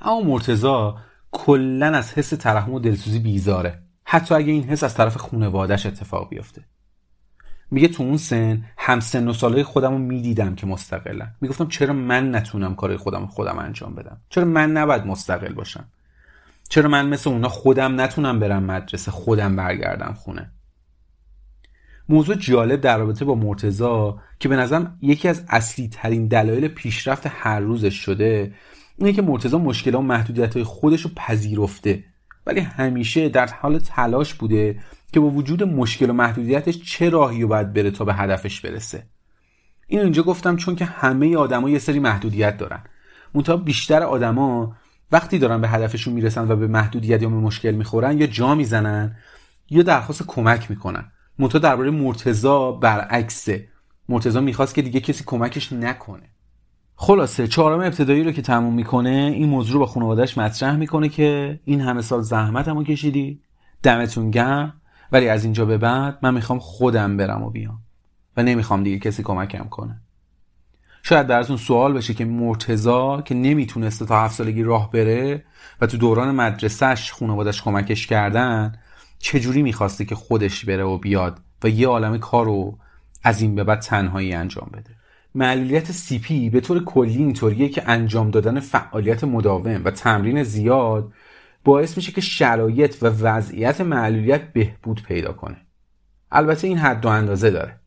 اما 0.00 0.20
مرتضا 0.20 0.98
کلا 1.30 1.86
از 1.86 2.12
حس 2.12 2.28
ترحم 2.28 2.72
و 2.72 2.80
دلسوزی 2.80 3.18
بیزاره. 3.18 3.82
حتی 4.04 4.34
اگه 4.34 4.52
این 4.52 4.64
حس 4.64 4.84
از 4.84 4.94
طرف 4.94 5.16
خونوادش 5.16 5.86
اتفاق 5.86 6.28
بیفته. 6.28 6.64
میگه 7.70 7.88
تو 7.88 8.02
اون 8.02 8.16
سن 8.16 8.64
هم 8.78 9.00
سن 9.00 9.28
و 9.28 9.32
ساله 9.32 9.64
خودم 9.64 9.92
رو 9.92 9.98
می‌دیدم 9.98 10.54
که 10.54 10.66
مستقلن. 10.66 11.34
می‌گفتم 11.40 11.68
چرا 11.68 11.92
من 11.92 12.34
نتونم 12.34 12.74
کار 12.74 12.96
خودم 12.96 13.26
خودم 13.26 13.58
انجام 13.58 13.94
بدم؟ 13.94 14.20
چرا 14.28 14.44
من 14.44 14.72
نباید 14.72 15.06
مستقل 15.06 15.52
باشم؟ 15.52 15.84
چرا 16.68 16.88
من 16.88 17.08
مثل 17.08 17.30
اونا 17.30 17.48
خودم 17.48 18.00
نتونم 18.00 18.40
برم 18.40 18.62
مدرسه 18.62 19.10
خودم 19.10 19.56
برگردم 19.56 20.12
خونه؟ 20.12 20.52
موضوع 22.08 22.36
جالب 22.36 22.80
در 22.80 22.98
رابطه 22.98 23.24
با 23.24 23.34
مرتزا 23.34 24.18
که 24.38 24.48
به 24.48 24.56
نظرم 24.56 24.98
یکی 25.02 25.28
از 25.28 25.44
اصلی 25.48 25.88
ترین 25.88 26.26
دلایل 26.26 26.68
پیشرفت 26.68 27.26
هر 27.26 27.60
روزش 27.60 27.94
شده 27.94 28.54
اینه 28.96 29.12
که 29.12 29.22
مرتزا 29.22 29.58
مشکل 29.58 29.94
و 29.94 30.00
محدودیت 30.00 30.54
های 30.54 30.64
خودش 30.64 31.00
رو 31.00 31.10
پذیرفته. 31.16 32.04
ولی 32.46 32.60
همیشه 32.60 33.28
در 33.28 33.46
حال 33.46 33.78
تلاش 33.78 34.34
بوده 34.34 34.80
که 35.12 35.20
با 35.20 35.30
وجود 35.30 35.62
مشکل 35.62 36.10
و 36.10 36.12
محدودیتش 36.12 36.82
چه 36.82 37.10
راهی 37.10 37.42
رو 37.42 37.48
باید 37.48 37.72
بره 37.72 37.90
تا 37.90 38.04
به 38.04 38.14
هدفش 38.14 38.60
برسه. 38.60 39.06
این 39.86 40.00
اینجا 40.00 40.22
گفتم 40.22 40.56
چون 40.56 40.76
که 40.76 40.84
همه 40.84 41.36
آدما 41.36 41.70
یه 41.70 41.78
سری 41.78 41.98
محدودیت 41.98 42.56
دارن. 42.56 42.80
منتها 43.34 43.56
بیشتر 43.56 44.02
آدما 44.02 44.76
وقتی 45.12 45.38
دارن 45.38 45.60
به 45.60 45.68
هدفشون 45.68 46.14
می‌رسن 46.14 46.50
و 46.50 46.56
به 46.56 46.66
محدودیت 46.66 47.22
یا 47.22 47.28
به 47.28 47.36
مشکل 47.36 47.70
می‌خورن 47.70 48.20
یا 48.20 48.26
جا 48.26 48.54
می‌زنن 48.54 49.16
یا 49.70 49.82
درخواست 49.82 50.26
کمک 50.26 50.70
می‌کنن. 50.70 51.12
منتها 51.42 51.58
درباره 51.58 51.90
مرتزا 51.90 52.72
برعکسه. 52.72 53.68
مرتزا 54.08 54.40
می‌خواست 54.40 54.74
که 54.74 54.82
دیگه 54.82 55.00
کسی 55.00 55.24
کمکش 55.26 55.72
نکنه. 55.72 56.28
خلاصه 56.96 57.48
چهارم 57.48 57.80
ابتدایی 57.80 58.24
رو 58.24 58.32
که 58.32 58.42
تموم 58.42 58.74
می‌کنه 58.74 59.10
این 59.10 59.48
موضوع 59.48 59.74
رو 59.74 59.78
با 59.80 59.86
خانوادهش 59.86 60.38
مطرح 60.38 60.76
می‌کنه 60.76 61.08
که 61.08 61.60
این 61.64 61.80
همه 61.80 62.02
سال 62.02 62.20
زحمت 62.20 62.68
همو 62.68 62.84
کشیدی 62.84 63.40
دمتون 63.82 64.30
گرم 64.30 64.80
ولی 65.12 65.28
از 65.28 65.44
اینجا 65.44 65.64
به 65.64 65.78
بعد 65.78 66.18
من 66.22 66.34
می‌خوام 66.34 66.58
خودم 66.58 67.16
برم 67.16 67.42
و 67.42 67.50
بیام 67.50 67.78
و 68.36 68.42
نمی‌خوام 68.42 68.82
دیگه 68.82 68.98
کسی 68.98 69.22
کمکم 69.22 69.64
کنه. 69.64 70.00
شاید 71.02 71.26
براتون 71.26 71.56
سوال 71.56 71.92
بشه 71.92 72.14
که 72.14 72.24
مرتزا 72.24 73.22
که 73.22 73.34
نمی‌تونسته 73.34 74.06
تا 74.06 74.24
هفت 74.24 74.34
سالگی 74.34 74.62
راه 74.62 74.90
بره 74.90 75.44
و 75.80 75.86
تو 75.86 75.96
دوران 75.96 76.34
مدرسهش 76.34 77.12
خانوادش 77.12 77.62
کمکش 77.62 78.06
کردن 78.06 78.72
چجوری 79.22 79.62
می‌خواسته 79.62 80.04
که 80.04 80.14
خودش 80.14 80.64
بره 80.64 80.84
و 80.84 80.98
بیاد 80.98 81.40
و 81.64 81.68
یه 81.68 81.88
عالم 81.88 82.18
کار 82.18 82.44
رو 82.44 82.78
از 83.22 83.42
این 83.42 83.54
به 83.54 83.64
بعد 83.64 83.80
تنهایی 83.80 84.34
انجام 84.34 84.70
بده؟ 84.72 84.90
معلولیت 85.34 85.92
سی 85.92 86.18
پی 86.18 86.50
به 86.50 86.60
طور 86.60 86.84
کلی 86.84 87.18
اینطوریه 87.18 87.68
که 87.68 87.82
انجام 87.86 88.30
دادن 88.30 88.60
فعالیت 88.60 89.24
مداوم 89.24 89.84
و 89.84 89.90
تمرین 89.90 90.42
زیاد 90.42 91.12
باعث 91.64 91.96
میشه 91.96 92.12
که 92.12 92.20
شرایط 92.20 92.96
و 93.02 93.06
وضعیت 93.06 93.80
معلولیت 93.80 94.52
بهبود 94.52 95.02
پیدا 95.02 95.32
کنه. 95.32 95.56
البته 96.32 96.68
این 96.68 96.78
حد 96.78 97.04
و 97.04 97.08
اندازه 97.08 97.50
داره. 97.50 97.80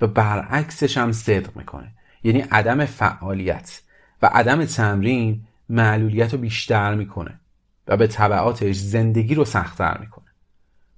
و 0.00 0.06
برعکسش 0.06 0.98
هم 0.98 1.12
صدق 1.12 1.56
می‌کنه. 1.56 1.92
یعنی 2.24 2.40
عدم 2.40 2.84
فعالیت 2.84 3.82
و 4.22 4.26
عدم 4.26 4.64
تمرین 4.64 5.46
معلولیت 5.68 6.32
رو 6.32 6.38
بیشتر 6.38 6.94
می‌کنه 6.94 7.40
و 7.88 7.96
به 7.96 8.06
طبعاتش 8.06 8.76
زندگی 8.76 9.34
رو 9.34 9.44
سختتر 9.44 9.98
می‌کنه. 9.98 10.23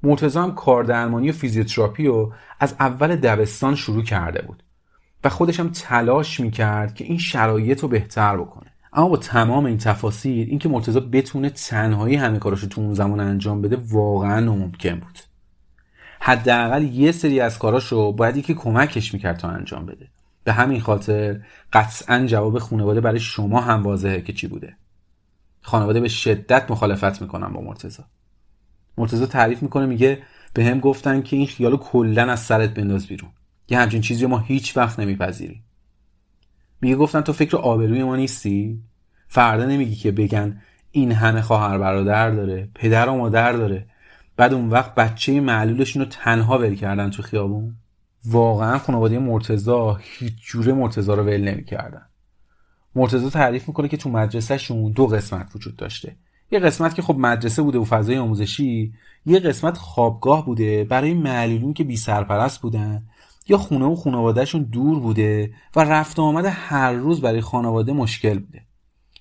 مرتضی 0.07 0.39
هم 0.39 0.55
کاردرمانی 0.55 1.31
و 1.31 1.33
فیزیوتراپی 1.33 2.07
رو 2.07 2.33
از 2.61 2.75
اول 2.81 3.17
دبستان 3.17 3.75
شروع 3.75 4.03
کرده 4.03 4.43
بود 4.43 4.63
و 5.25 5.29
خودش 5.29 5.61
هم 5.61 5.69
تلاش 5.69 6.41
می‌کرد 6.41 6.95
که 6.95 7.05
این 7.05 7.19
شرایط 7.19 7.81
رو 7.81 7.89
بهتر 7.89 8.37
بکنه. 8.37 8.73
اما 8.93 9.09
با 9.09 9.17
تمام 9.17 9.65
این 9.65 9.79
تفاصیل 9.79 10.49
اینکه 10.49 10.69
مرتضی 10.69 11.01
بتونه 11.01 11.51
تنهایی 11.51 12.17
همه 12.17 12.39
کاراشو 12.39 12.69
تو 12.69 12.81
اون 12.81 12.95
زمان 12.95 13.21
انجام 13.21 13.63
بده 13.63 13.77
واقعا 13.91 14.41
ناممکن 14.41 14.95
بود. 14.95 15.19
حداقل 16.21 16.83
یه 16.83 17.13
سری 17.13 17.41
از 17.41 17.59
کاراشو 17.59 18.13
باید 18.13 18.37
یکی 18.37 18.55
کمکش 18.55 19.15
می‌کرد 19.15 19.37
تا 19.37 19.49
انجام 19.49 19.87
بده. 19.87 20.09
به 20.45 20.53
همین 20.53 20.81
خاطر 20.81 21.41
قطعا 21.73 22.27
جواب 22.27 22.59
خانواده 22.59 23.01
برای 23.01 23.21
شما 23.21 23.61
هم 23.61 23.83
واضحه 23.83 24.21
که 24.21 24.33
چی 24.33 24.47
بوده. 24.47 24.77
خانواده 25.63 26.01
به 26.01 26.09
شدت 26.09 26.71
مخالفت 26.71 27.23
می‌کنن 27.23 27.53
با 27.53 27.61
مرتزا 27.61 28.05
مرتزا 28.99 29.27
تعریف 29.27 29.63
می‌کنه 29.63 29.87
میگه 29.87 30.23
به 30.55 30.65
هم 30.65 30.81
گفتن 30.81 31.23
که 31.23 31.37
این 31.37 31.47
خیالو 31.47 31.77
کلا 31.77 32.33
از 32.33 32.41
سرت 32.41 32.75
بنداز 32.75 33.07
بیرون. 33.07 33.31
یه 33.69 33.79
همچین 33.79 34.01
چیزی 34.01 34.27
ما 34.27 34.39
هیچ 34.39 34.77
وقت 34.77 35.01
نمیپذیریم. 35.01 35.65
میگه 36.81 36.97
گفتن 36.97 37.21
تو 37.21 37.33
فکر 37.33 37.57
آبروی 37.57 38.03
ما 38.03 38.17
نیستی؟ 38.17 38.83
فردا 39.29 39.65
نمیگی 39.65 39.95
که 39.95 40.13
بگن 40.13 40.63
این 40.91 41.13
همه 41.13 41.43
خواهر 41.43 41.79
برادر 41.79 42.31
داره 42.31 42.69
پدر 42.75 43.09
و 43.09 43.17
مادر 43.17 43.53
داره. 43.53 43.87
بعد 44.37 44.55
اون 44.55 44.69
وقت 44.71 44.95
بچه 44.95 45.41
معلولشون 45.41 46.03
رو 46.03 46.09
تنها 46.09 46.59
ول 46.59 46.75
کردن 46.75 47.11
تو 47.11 47.23
خیابون. 47.23 47.77
واقعا 48.25 48.79
خانواده 48.79 49.19
مرتزا 49.19 49.95
هیچ 49.95 50.33
جوره 50.43 50.73
مرتزا 50.73 51.15
رو 51.15 51.23
ول 51.23 51.49
نمی‌کردن. 51.49 52.07
مرتزا 52.95 53.31
تعریف 53.31 53.69
می‌کنه 53.69 53.89
که 53.89 53.97
تو 53.97 54.11
مدرسهشون 54.11 54.93
دو 54.93 55.07
قسمت 55.07 55.57
وجود 55.57 55.77
داشته. 55.77 56.17
یه 56.51 56.59
قسمت 56.59 56.95
که 56.95 57.03
خب 57.03 57.17
مدرسه 57.19 57.63
بوده 57.63 57.79
و 57.79 57.85
فضای 57.85 58.19
آموزشی 58.19 58.93
یه 59.27 59.39
قسمت 59.39 59.79
خوابگاه 59.79 60.47
بوده 60.47 60.85
برای 60.85 61.15
معلولین 61.15 61.75
که 61.75 61.85
بی 61.85 61.97
سرپرست 61.97 62.61
بودن 62.61 63.03
یا 63.49 63.59
خونه 63.59 63.85
و 63.85 63.95
خانوادهشون 63.95 64.63
دور 64.63 65.01
بوده 65.01 65.51
و 65.77 65.81
رفت 65.81 66.19
آمد 66.19 66.45
هر 66.49 66.93
روز 66.93 67.21
برای 67.21 67.41
خانواده 67.41 67.93
مشکل 67.93 68.39
بوده. 68.39 68.63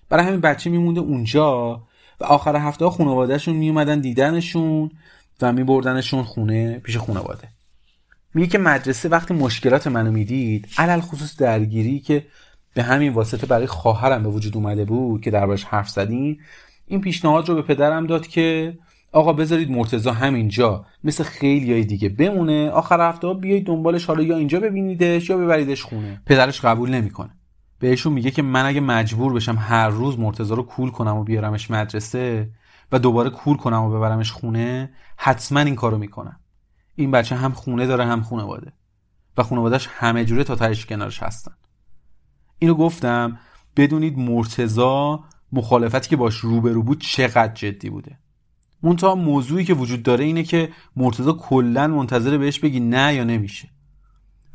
برای 0.10 0.25
همین 0.25 0.41
بچه 0.41 0.70
میمونده 0.70 1.00
اونجا 1.00 1.75
و 2.20 2.24
آخر 2.24 2.55
هفته 2.55 2.89
خانوادهشون 2.89 3.55
میومدن 3.55 4.00
دیدنشون 4.00 4.91
و 5.41 5.53
میبردنشون 5.53 6.24
خونه 6.24 6.79
پیش 6.79 6.98
خانواده. 6.98 7.48
میگه 8.34 8.48
که 8.48 8.58
مدرسه 8.58 9.10
وقتی 9.10 9.34
مشکلات 9.34 9.88
منو 9.88 10.12
می‌دید 10.12 10.67
علل 10.77 11.00
خصوص 11.00 11.38
درگیری 11.38 12.00
که 12.00 12.25
به 12.74 12.84
همین 12.84 13.13
واسطه 13.13 13.48
برای 13.48 13.67
خواهرم 13.67 14.24
به 14.24 14.29
وجود 14.29 14.58
اومده 14.58 14.86
بود 14.86 15.22
که 15.22 15.32
دربارش 15.32 15.63
حرف 15.63 15.89
زدیم 15.89 16.39
این 16.85 17.01
پیشنهاد 17.01 17.49
رو 17.49 17.55
به 17.55 17.61
پدرم 17.61 18.07
داد 18.07 18.27
که 18.27 18.77
آقا 19.11 19.33
بذارید 19.33 19.71
مرتزا 19.71 20.11
همینجا 20.11 20.85
مثل 21.03 21.23
خیلی 21.23 21.73
های 21.73 21.85
دیگه 21.85 22.09
بمونه 22.09 22.69
آخر 22.69 23.09
هفته 23.09 23.33
بیایید 23.33 23.65
دنبالش 23.65 24.05
حالا 24.05 24.23
یا 24.23 24.37
اینجا 24.37 24.59
ببینیدش 24.59 25.29
یا 25.29 25.37
ببریدش 25.37 25.83
خونه. 25.83 26.21
پدرش 26.25 26.61
قبول 26.61 26.89
نمی‌کنه. 26.89 27.29
بهشون 27.79 28.13
میگه 28.13 28.31
که 28.31 28.41
من 28.41 28.65
اگه 28.65 28.79
مجبور 28.79 29.33
بشم 29.33 29.55
هر 29.59 29.89
روز 29.89 30.19
مرتزا 30.19 30.55
رو 30.55 30.63
کول 30.63 30.89
کنم 30.89 31.17
و 31.17 31.23
بیارمش 31.23 31.71
مدرسه 31.71 32.49
و 32.91 32.99
دوباره 32.99 33.29
کول 33.29 33.57
کنم 33.57 33.81
و 33.81 33.89
ببرمش 33.89 34.31
خونه 34.31 34.93
حتما 35.17 35.59
این 35.59 35.75
کارو 35.75 35.97
می‌کنم 35.97 36.39
این 36.95 37.11
بچه 37.11 37.35
هم 37.35 37.51
خونه 37.51 37.87
داره 37.87 38.05
هم 38.05 38.21
خونواده 38.21 38.73
و 39.37 39.43
خونوادهش 39.43 39.89
همه 39.91 40.25
جوره 40.25 40.43
تا 40.43 40.55
تهش 40.55 40.85
کنارش 40.85 41.23
هستن. 41.23 41.51
اینو 42.59 42.73
گفتم 42.73 43.39
بدونید 43.77 44.17
مرتزا 44.17 45.23
مخالفتی 45.51 46.09
که 46.09 46.15
باش 46.15 46.35
روبرو 46.35 46.83
بود 46.83 47.01
چقدر 47.01 47.53
جدی 47.53 47.89
بوده. 47.89 48.19
منتها 48.83 49.15
موضوعی 49.15 49.65
که 49.65 49.73
وجود 49.73 50.03
داره 50.03 50.25
اینه 50.25 50.43
که 50.43 50.69
مرتزا 50.95 51.33
کلا 51.33 51.87
منتظر 51.87 52.37
بهش 52.37 52.59
بگی 52.59 52.79
نه 52.79 53.13
یا 53.13 53.24
نمیشه. 53.24 53.70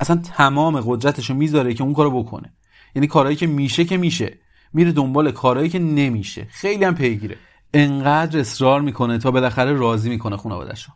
اصلا 0.01 0.17
تمام 0.17 0.81
قدرتشو 0.81 1.35
می‌ذاره 1.35 1.75
که 1.75 1.85
اون 1.85 1.95
کارو 1.95 2.23
بکنه. 2.23 2.53
یعنی 2.95 3.07
کارهایی 3.07 3.37
که 3.37 3.47
میشه 3.47 3.85
که 3.85 3.97
میشه. 3.97 4.39
میره 4.73 4.93
دنبال 4.93 5.31
کارهایی 5.31 5.69
که 5.69 5.79
نمیشه. 5.79 6.47
خیلی 6.51 6.85
هم 6.85 6.95
پیگیره. 6.95 7.37
انقدر 7.75 8.41
اصرار 8.41 8.81
می‌کنه 8.81 9.19
تا 9.19 9.31
بالاخره 9.31 9.73
راضی 9.73 10.11
می‌کنه 10.11 10.37
خانوادهشو. 10.37 10.93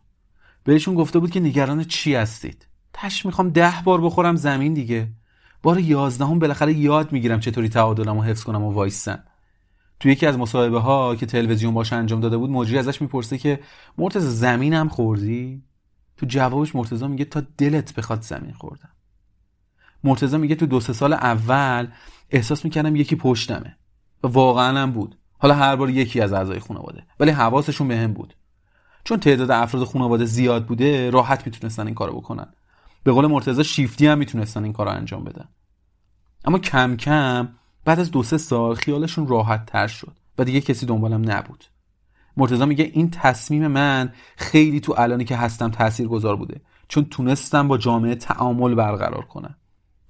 بهشون 0.64 0.94
گفته 0.94 1.18
بود 1.18 1.30
که 1.30 1.40
نگران 1.40 1.84
چی 1.84 2.14
هستید؟ 2.14 2.66
تش 2.92 3.26
می‌خوام 3.26 3.50
ده 3.50 3.74
بار 3.84 4.00
بخورم 4.00 4.36
زمین 4.36 4.74
دیگه. 4.74 5.08
بار 5.62 5.80
یازدهم 5.80 6.38
بالاخره 6.38 6.72
یاد 6.72 7.12
می‌گیرم 7.12 7.40
چطوری 7.40 7.68
تعادلم 7.68 8.18
و 8.18 8.22
حفظ 8.22 8.44
کنم 8.44 8.62
و 8.62 8.72
وایسن 8.72 9.24
تو 10.04 10.10
یکی 10.10 10.26
از 10.26 10.38
مصاحبه 10.38 10.80
ها 10.80 11.16
که 11.16 11.26
تلویزیون 11.26 11.74
باش 11.74 11.92
انجام 11.92 12.20
داده 12.20 12.36
بود 12.36 12.50
مجری 12.50 12.78
ازش 12.78 13.00
می‌پرسه 13.00 13.38
که 13.38 13.60
مرتضی 13.98 14.28
زمینم 14.28 14.88
خوردی؟ 14.88 15.62
تو 16.16 16.26
جوابش 16.26 16.74
مرتضی 16.74 17.06
میگه 17.06 17.24
تا 17.24 17.42
دلت 17.58 17.94
بخواد 17.94 18.22
زمین 18.22 18.52
خوردم. 18.52 18.90
مرتضی 20.04 20.38
میگه 20.38 20.54
تو 20.54 20.66
دو 20.66 20.80
سه 20.80 20.92
سال 20.92 21.12
اول 21.12 21.88
احساس 22.30 22.64
می‌کردم 22.64 22.96
یکی 22.96 23.16
پشتمه 23.16 23.76
و 24.24 24.28
واقعا 24.28 24.78
هم 24.78 24.92
بود. 24.92 25.18
حالا 25.38 25.54
هر 25.54 25.76
بار 25.76 25.90
یکی 25.90 26.20
از 26.20 26.32
اعضای 26.32 26.60
خانواده 26.60 27.06
ولی 27.20 27.30
حواسشون 27.30 27.88
بهم 27.88 28.12
بود. 28.12 28.36
چون 29.04 29.20
تعداد 29.20 29.50
افراد 29.50 29.84
خانواده 29.84 30.24
زیاد 30.24 30.66
بوده 30.66 31.10
راحت 31.10 31.46
می‌تونستن 31.46 31.86
این 31.86 31.94
کارو 31.94 32.16
بکنن. 32.16 32.54
به 33.04 33.12
قول 33.12 33.26
مرتضی 33.26 33.64
شیفتی 33.64 34.06
هم 34.06 34.18
می‌تونستن 34.18 34.64
این 34.64 34.72
کارو 34.72 34.90
انجام 34.90 35.24
بدن. 35.24 35.48
اما 36.44 36.58
کم 36.58 36.96
کم 36.96 37.48
بعد 37.84 38.00
از 38.00 38.10
دو 38.10 38.22
سه 38.22 38.38
سال 38.38 38.74
خیالشون 38.74 39.26
راحت 39.26 39.66
تر 39.66 39.86
شد 39.86 40.12
و 40.38 40.44
دیگه 40.44 40.60
کسی 40.60 40.86
دنبالم 40.86 41.30
نبود. 41.30 41.64
مرتضی 42.36 42.64
میگه 42.64 42.90
این 42.94 43.10
تصمیم 43.10 43.66
من 43.66 44.12
خیلی 44.36 44.80
تو 44.80 44.94
الانی 44.98 45.24
که 45.24 45.36
هستم 45.36 45.70
تأثیر 45.70 46.08
گذار 46.08 46.36
بوده 46.36 46.60
چون 46.88 47.04
تونستم 47.04 47.68
با 47.68 47.78
جامعه 47.78 48.14
تعامل 48.14 48.74
برقرار 48.74 49.24
کنم. 49.24 49.56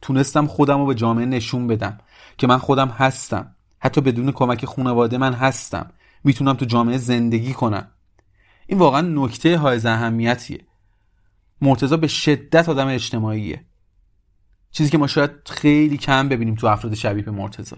تونستم 0.03 0.47
خودم 0.47 0.79
رو 0.79 0.87
به 0.87 0.95
جامعه 0.95 1.27
نشون 1.27 1.67
بدم 1.67 1.99
که 2.39 2.47
من 2.47 2.59
خودم 2.59 2.89
هستم. 2.89 3.55
حتی 3.79 4.01
بدون 4.01 4.33
کمک 4.33 4.65
خانواده 4.65 5.19
من 5.19 5.33
هستم. 5.33 5.91
می‌تونم 6.25 6.55
تو 6.55 6.65
جامعه 6.65 6.99
زندگی 6.99 7.53
کنم. 7.53 7.89
این 8.67 8.79
واقعا 8.79 9.01
نکته 9.01 9.59
های 9.59 9.87
اهمیتیه. 9.87 10.67
مرتضی 11.61 11.97
به 11.97 12.07
شدت 12.07 12.69
آدم 12.69 12.87
اجتماعیه. 12.87 13.65
چیزی 14.75 14.91
که 14.91 14.99
ما 14.99 15.07
شاید 15.07 15.31
خیلی 15.47 15.97
کم 15.97 16.29
ببینیم 16.29 16.55
تو 16.55 16.67
افراد 16.67 16.95
شبیه 16.95 17.25
به 17.25 17.31
مرتضی. 17.31 17.77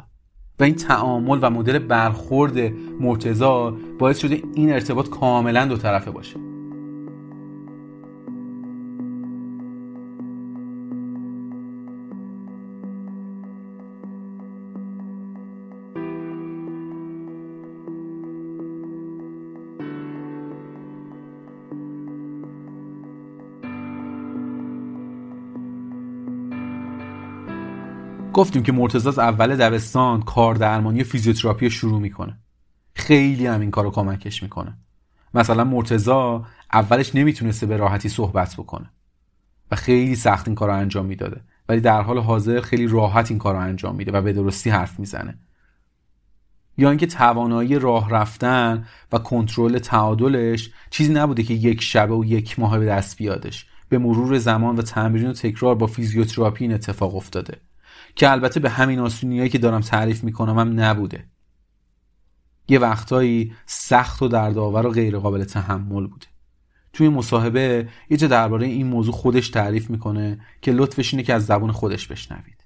و 0.59 0.65
این 0.65 0.75
تعامل 0.75 1.39
و 1.43 1.51
مدل 1.51 1.79
برخورد 1.79 2.59
مرتضی 3.01 3.71
باعث 3.99 4.19
شده 4.19 4.43
این 4.55 4.73
ارتباط 4.73 5.09
کاملا 5.09 5.67
دو 5.67 5.77
طرفه 5.77 6.11
باشه. 6.11 6.56
گفتیم 28.37 28.63
که 28.63 28.73
مرتضی 28.73 29.09
از 29.09 29.19
اول 29.19 29.57
دبستان 29.57 30.23
کار 30.23 30.55
درمانی 30.55 31.05
فیزیوتراپی 31.05 31.71
شروع 31.71 32.01
می‌کنه. 32.01 32.39
خیلی 32.95 33.47
هم 33.47 33.61
این 33.61 33.71
کارو 33.71 33.91
کمکش 33.91 34.43
می‌کنه. 34.43 34.79
مثلا 35.35 35.65
مرتضی 35.65 36.11
اولش 36.73 37.15
نمی‌تونسته 37.15 37.67
به 37.67 37.77
راحتی 37.77 38.09
صحبت 38.09 38.55
بکنه 38.55 38.91
و 39.71 39.77
خیلی 39.77 40.17
سخت 40.17 40.49
این 40.49 40.55
کار 40.55 40.69
رو 40.69 40.75
انجام 40.75 41.07
می‌داده. 41.07 41.41
ولی 41.69 41.81
در 41.81 42.01
حال 42.01 42.19
حاضر 42.19 42.61
خیلی 42.61 42.87
راحت 42.87 43.31
این 43.31 43.39
کار 43.39 43.55
رو 43.55 43.61
انجام 43.61 43.97
میده 43.97 44.13
و 44.13 44.23
به 44.23 44.33
درستی 44.33 44.71
حرف 44.71 44.99
می‌زنه. 44.99 45.39
یا 46.79 46.91
اینکه 46.91 47.07
توانایی 47.07 47.79
راه 47.79 48.11
رفتن 48.11 48.87
و 49.13 49.19
کنترل 49.19 49.79
تعادلش 49.79 50.71
چیزی 50.91 51.13
نبوده 51.13 51.43
که 51.43 51.55
یک 51.55 51.83
شبه 51.83 52.15
و 52.15 52.25
یک 52.25 52.59
ماه 52.59 52.79
به 52.79 52.87
دست 52.87 53.17
بیادش. 53.17 53.67
به 53.89 53.99
مرور 53.99 54.39
زمان 54.39 54.77
و 54.77 54.83
تمرین 54.83 55.27
و 55.27 55.33
تکرار 55.33 55.75
با 55.75 55.87
فیزیوتراپی 55.87 56.65
این 56.65 56.75
اتفاق 56.75 57.17
افتاده. 57.17 57.61
که 58.15 58.31
البته 58.31 58.61
به 58.61 58.71
همین 58.71 58.99
آسونیایی 58.99 59.49
که 59.49 59.59
دارم 59.59 59.81
تعریف 59.81 60.25
می‌کنم 60.25 60.59
هم 60.59 60.81
نبوده. 60.81 61.25
یه 62.69 62.79
وقتایی 62.79 63.53
سخت 63.67 64.23
و 64.23 64.29
دردآور 64.29 64.87
و 64.87 64.91
غیر 64.91 65.19
قابل 65.19 65.45
تحمل 65.45 66.07
بوده. 66.07 66.27
توی 66.93 67.09
مصاحبه 67.09 67.89
یه 68.11 68.17
جا 68.17 68.29
درباره 68.29 68.67
این 68.67 68.87
موضوع 68.87 69.15
خودش 69.15 69.49
تعریف 69.49 69.91
می‌کنه 69.91 70.41
که 70.63 70.73
لطفش 70.73 71.15
اینه 71.15 71.23
که 71.23 71.35
از 71.35 71.47
زبون 71.47 71.73
خودش 71.73 72.07
بشنوید. 72.07 72.65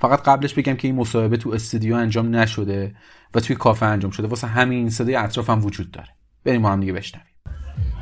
فقط 0.00 0.22
قبلش 0.22 0.54
بگم 0.54 0.74
که 0.74 0.88
این 0.88 0.96
مصاحبه 0.96 1.36
تو 1.36 1.50
استودیو 1.50 1.94
انجام 1.94 2.36
نشده 2.36 2.94
و 3.34 3.40
توی 3.40 3.56
کافه 3.56 3.86
انجام 3.86 4.10
شده. 4.10 4.26
واسه 4.26 4.46
همین 4.46 4.90
صدای 4.90 5.14
اطراف 5.14 5.50
هم 5.50 5.64
وجود 5.64 5.90
داره. 5.90 6.08
بریم 6.44 6.60
ما 6.60 6.72
هم 6.72 6.80
دیگه 6.80 6.92
بشنویم. 6.92 7.26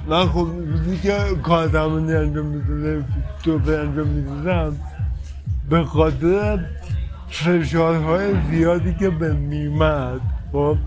من 0.09 0.27
خب 0.27 0.49
دیگه 0.85 1.35
کار 1.43 1.77
انجام 1.77 2.47
می‌دونم 2.47 3.09
تو 3.43 3.53
انجام 3.53 4.07
می‌دونم 4.07 4.77
به 5.71 5.85
خاطر 5.85 6.65
فشارهای 7.29 8.35
زیادی 8.51 8.95
که 8.95 9.11
به 9.11 9.33
میمد 9.33 10.21
خب 10.53 10.79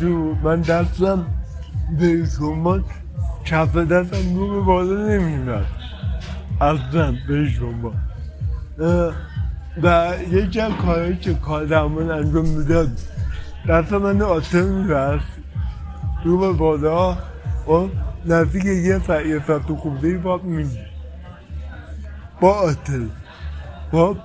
جو 0.00 0.34
من 0.42 0.60
دستم 0.60 1.26
به 1.98 2.26
شما 2.38 2.78
چپ 3.44 3.76
دستم 3.76 4.36
رو 4.36 4.50
به 4.54 4.60
بالا 4.60 5.08
نمیمد 5.08 5.66
اصلا 6.60 7.14
به 7.28 7.48
شما. 7.48 7.92
و 9.82 10.12
یکی 10.30 10.60
از 10.60 10.72
کارهایی 10.72 11.16
که 11.16 11.34
کار 11.34 11.64
درمان 11.64 12.10
انجام 12.10 12.48
می‌داد 12.48 12.88
دست 13.68 13.92
من 13.92 14.22
آتر 14.22 14.62
میرست 14.62 15.26
رو 16.24 16.38
به 16.38 16.52
بالا 16.52 17.12
و 17.12 17.16
خب، 17.66 17.88
نزدیک 18.26 18.64
یه 18.64 18.98
ساعت 19.06 19.26
یه 19.26 19.42
ساعت 19.46 19.66
تو 19.66 19.76
خورده 19.76 20.18
باب 20.18 20.44
میگی 20.44 20.78
با 22.40 22.52
آتر 22.52 23.00
خب 23.94 24.16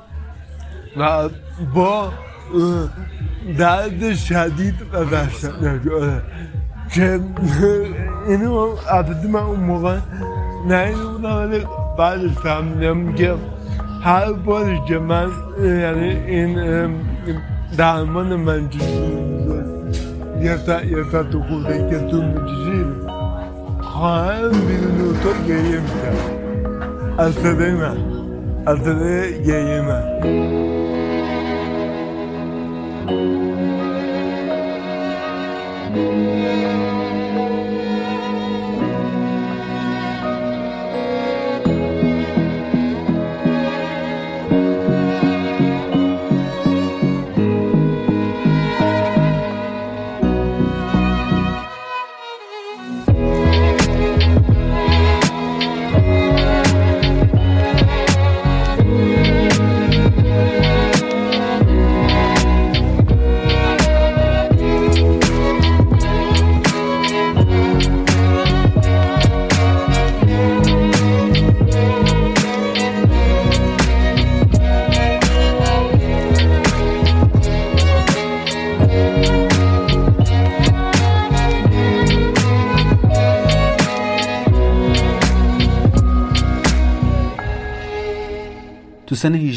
و 0.97 1.29
با 1.75 2.11
درد 3.57 4.15
شدید 4.15 4.75
و 4.93 4.97
وحشتناک 4.97 5.87
آره. 5.87 6.21
که 6.93 7.19
اینو 8.27 8.75
البته 8.89 9.27
من 9.27 9.39
اون 9.39 9.59
موقع 9.59 9.97
نه 10.67 10.91
بودم 10.91 11.35
ولی 11.35 11.65
بعدش 11.97 12.31
فهمیدم 12.31 13.13
که 13.13 13.35
هر 14.03 14.33
باری 14.33 14.79
که 14.87 14.99
من 14.99 15.29
یعنی 15.61 16.09
این 16.09 16.95
درمان 17.77 18.35
من 18.35 18.69
یه 20.41 20.57
ساعت 20.57 20.85
یه 20.85 21.03
ساعت 21.11 21.29
تو 21.29 21.43
خورده 21.43 21.89
که 21.89 21.99
تو 21.99 22.21
می‌کشید 22.21 23.09
خواهم 23.81 24.51
بیرون 24.51 25.19
تو 25.23 25.29
گریه 25.47 25.79
می‌کرد 25.79 26.39
از 27.17 27.33
صدای 27.33 27.71
من. 27.71 28.18
از 28.69 28.77
صدای 28.77 30.68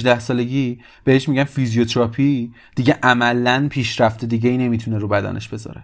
18 0.02 0.20
سالگی 0.20 0.80
بهش 1.04 1.28
میگن 1.28 1.44
فیزیوتراپی 1.44 2.52
دیگه 2.76 2.98
عملا 3.02 3.68
پیشرفته 3.70 4.26
دیگه 4.26 4.50
ای 4.50 4.56
نمی‌تونه 4.56 4.98
رو 4.98 5.08
بدنش 5.08 5.48
بذاره. 5.48 5.82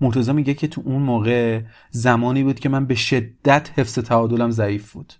مرتضی 0.00 0.32
میگه 0.32 0.54
که 0.54 0.68
تو 0.68 0.82
اون 0.84 1.02
موقع 1.02 1.60
زمانی 1.90 2.42
بود 2.42 2.60
که 2.60 2.68
من 2.68 2.86
به 2.86 2.94
شدت 2.94 3.70
حفظ 3.76 3.98
تعادلم 3.98 4.50
ضعیف 4.50 4.92
بود. 4.92 5.12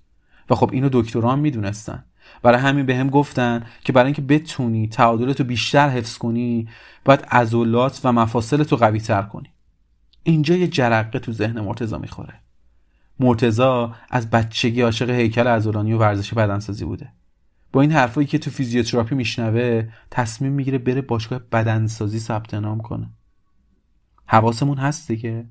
و 0.50 0.54
خب 0.54 0.70
اینو 0.72 0.88
دکتران 0.92 1.38
می‌دونستن. 1.38 2.04
برای 2.42 2.60
همین 2.60 2.86
به 2.86 2.96
هم 2.96 3.10
گفتن 3.10 3.64
که 3.84 3.92
برای 3.92 4.06
اینکه 4.06 4.22
بتونی 4.22 4.88
تعادلتو 4.88 5.44
بیشتر 5.44 5.88
حفظ 5.88 6.18
کنی 6.18 6.68
باید 7.04 7.20
عضلات 7.20 8.00
و 8.04 8.12
مفاصل 8.12 8.62
تو 8.62 8.76
قوی 8.76 9.00
تر 9.00 9.22
کنی. 9.22 9.48
اینجا 10.22 10.56
یه 10.56 10.68
جرقه 10.68 11.18
تو 11.18 11.32
ذهن 11.32 11.60
مرتضی 11.60 11.96
می‌خوره. 11.98 12.34
مرتضی 13.20 13.86
از 14.10 14.30
بچگی 14.30 14.80
عاشق 14.80 15.10
هیکل 15.10 15.46
عضلانی 15.46 15.92
و 15.92 15.98
ورزش 15.98 16.34
بدنسازی 16.34 16.84
بوده. 16.84 17.12
با 17.72 17.80
این 17.80 17.92
حرفایی 17.92 18.26
که 18.26 18.38
تو 18.38 18.50
فیزیوتراپی 18.50 19.14
میشنوه 19.14 19.88
تصمیم 20.10 20.52
می‌گیره 20.52 20.78
بره 20.78 21.00
باشگاه 21.00 21.38
بدنسازی 21.38 22.18
ثبت 22.18 22.54
نام 22.54 22.80
کنه. 22.80 23.10
حواسمون 24.26 24.78
هست 24.78 25.08
دیگه. 25.08 25.46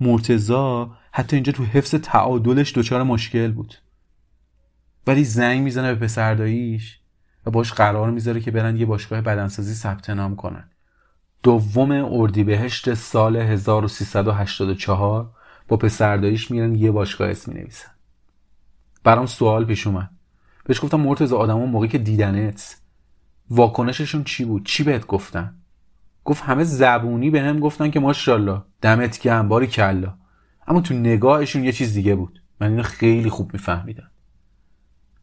مرتزا 0.00 0.96
حتی 1.12 1.36
اینجا 1.36 1.52
تو 1.52 1.64
حفظ 1.64 1.94
تعادلش 1.94 2.72
دچار 2.72 3.02
مشکل 3.02 3.52
بود. 3.52 3.74
ولی 5.06 5.24
زنگ 5.24 5.62
می‌زنه 5.62 5.94
به 5.94 6.04
پسرداییش 6.04 7.00
و 7.46 7.50
باش 7.50 7.72
قرار 7.72 8.10
می‌ذاره 8.10 8.40
که 8.40 8.50
برن 8.50 8.76
یه 8.76 8.86
باشگاه 8.86 9.20
بدنسازی 9.20 9.74
ثبت 9.74 10.10
نام 10.10 10.36
کنن. 10.36 10.70
دوم 11.42 11.90
اردیبهشت 11.90 12.94
سال 12.94 13.36
1384 13.36 15.30
با 15.68 15.76
پسرداییش 15.76 16.50
میرن 16.50 16.74
یه 16.74 16.90
باشگاه 16.90 17.30
اسم 17.30 17.52
نویسن 17.52 17.90
برام 19.04 19.26
سوال 19.26 19.64
پیش 19.64 19.86
اومد. 19.86 20.10
بهش 20.64 20.80
گفتم 20.82 21.00
مرتضی 21.00 21.34
آدما 21.34 21.66
موقعی 21.66 21.88
که 21.88 21.98
دیدنت 21.98 22.76
واکنششون 23.50 24.24
چی 24.24 24.44
بود؟ 24.44 24.66
چی 24.66 24.84
بهت 24.84 25.06
گفتن؟ 25.06 25.54
گفت 26.24 26.42
همه 26.42 26.64
زبونی 26.64 27.30
به 27.30 27.42
هم 27.42 27.60
گفتن 27.60 27.90
که 27.90 28.00
ماشاءالله 28.00 28.62
دمت 28.80 29.20
گرم 29.20 29.48
باری 29.48 29.66
کلا 29.66 30.14
اما 30.66 30.80
تو 30.80 30.94
نگاهشون 30.94 31.64
یه 31.64 31.72
چیز 31.72 31.94
دیگه 31.94 32.14
بود. 32.14 32.42
من 32.60 32.70
اینو 32.70 32.82
خیلی 32.82 33.30
خوب 33.30 33.52
میفهمیدم. 33.52 34.10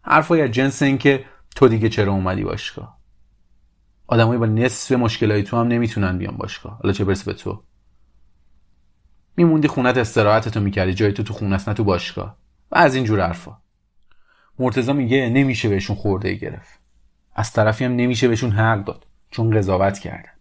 حرفای 0.01 0.41
از 0.41 0.51
جنس 0.51 0.81
این 0.81 0.97
که 0.97 1.25
تو 1.55 1.67
دیگه 1.67 1.89
چرا 1.89 2.11
اومدی 2.11 2.43
باشگاه؟ 2.43 2.97
آدمایی 4.07 4.39
با 4.39 4.45
نصف 4.45 4.91
مشکلای 4.91 5.43
تو 5.43 5.57
هم 5.57 5.67
نمی‌تونن 5.67 6.17
بیان 6.17 6.37
باشگاه. 6.37 6.79
حالا 6.83 6.93
چه 6.93 7.05
برسه 7.05 7.25
به 7.25 7.33
تو؟ 7.33 7.63
میموندی 9.37 9.67
خونت 9.67 9.97
استراحتتو 9.97 10.59
می‌کردی 10.59 10.93
جای 10.93 11.13
تو 11.13 11.23
تو 11.23 11.33
خونه 11.33 11.69
نه 11.69 11.73
تو 11.73 11.83
باشگاه. 11.83 12.37
و 12.71 12.77
از 12.77 12.95
این 12.95 13.03
جور 13.05 13.21
حرفا. 13.21 13.60
مرتضی 14.61 14.93
میگه 14.93 15.29
نمیشه 15.29 15.69
بهشون 15.69 15.95
خورده 15.95 16.33
گرفت. 16.33 16.79
از 17.35 17.51
طرفی 17.51 17.85
هم 17.85 17.95
نمیشه 17.95 18.27
بهشون 18.27 18.51
حق 18.51 18.83
داد 18.83 19.07
چون 19.31 19.57
قضاوت 19.57 19.99
کردن. 19.99 20.31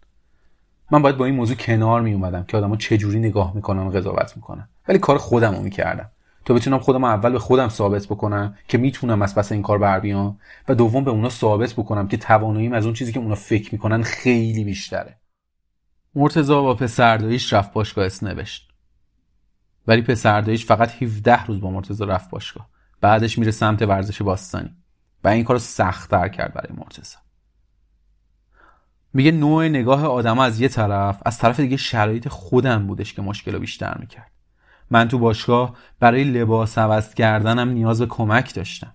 من 0.91 1.01
باید 1.01 1.17
با 1.17 1.25
این 1.25 1.35
موضوع 1.35 1.55
کنار 1.55 2.01
می 2.01 2.13
اومدم 2.13 2.43
که 2.43 2.57
آدما 2.57 2.77
چه 2.77 2.97
جوری 2.97 3.19
نگاه 3.19 3.55
می‌کنن 3.55 3.87
و 3.87 3.89
قضاوت 3.89 4.33
می‌کنن. 4.35 4.69
ولی 4.87 4.99
کار 4.99 5.17
خودم 5.17 5.55
رو 5.55 5.61
می‌کردم. 5.61 6.11
تا 6.45 6.53
بتونم 6.53 6.79
خودم 6.79 7.03
اول 7.03 7.31
به 7.31 7.39
خودم 7.39 7.69
ثابت 7.69 8.05
بکنم 8.05 8.57
که 8.67 8.77
می‌تونم 8.77 9.21
از 9.21 9.35
پس 9.35 9.51
این 9.51 9.61
کار 9.61 9.77
بر 9.77 9.99
بیام 9.99 10.39
و 10.67 10.75
دوم 10.75 11.03
به 11.03 11.11
اونا 11.11 11.29
ثابت 11.29 11.73
بکنم 11.73 12.07
که 12.07 12.17
تواناییم 12.17 12.73
از 12.73 12.85
اون 12.85 12.93
چیزی 12.93 13.11
که 13.11 13.19
اونا 13.19 13.35
فکر 13.35 13.69
می‌کنن 13.73 14.03
خیلی 14.03 14.63
بیشتره. 14.63 15.17
مرتضی 16.15 16.53
با 16.53 16.75
پسرداییش 16.75 17.53
رفت 17.53 17.73
باشگاه 17.73 18.09
نوشت. 18.21 18.71
ولی 19.87 20.01
پسرداییش 20.01 20.65
فقط 20.65 21.03
17 21.03 21.45
روز 21.45 21.61
با 21.61 21.71
مرتضی 21.71 22.05
رفت 22.05 22.29
باشگاه. 22.29 22.69
بعدش 23.01 23.37
میره 23.37 23.51
سمت 23.51 23.81
ورزش 23.81 24.21
باستانی. 24.21 24.75
و 25.23 25.27
این 25.27 25.43
کار 25.43 25.55
رو 25.55 25.59
سختتر 25.59 26.27
کرد 26.27 26.53
برای 26.53 26.77
مرتضی. 26.77 27.15
میگه 29.13 29.31
نوع 29.31 29.67
نگاه 29.67 30.05
آدم 30.05 30.39
از 30.39 30.61
یه 30.61 30.67
طرف 30.67 31.21
از 31.25 31.37
طرف 31.37 31.59
دیگه 31.59 31.77
شرایط 31.77 32.27
خودم 32.27 32.87
بودش 32.87 33.13
که 33.13 33.21
مشکل 33.21 33.53
رو 33.53 33.59
بیشتر 33.59 33.97
می‌کرد. 33.99 34.31
من 34.89 35.07
تو 35.07 35.19
باشگاه 35.19 35.75
برای 35.99 36.23
لباس 36.23 36.77
عوض 36.77 37.13
کردنم 37.13 37.69
نیاز 37.69 37.99
به 37.99 38.05
کمک 38.05 38.53
داشتم. 38.53 38.93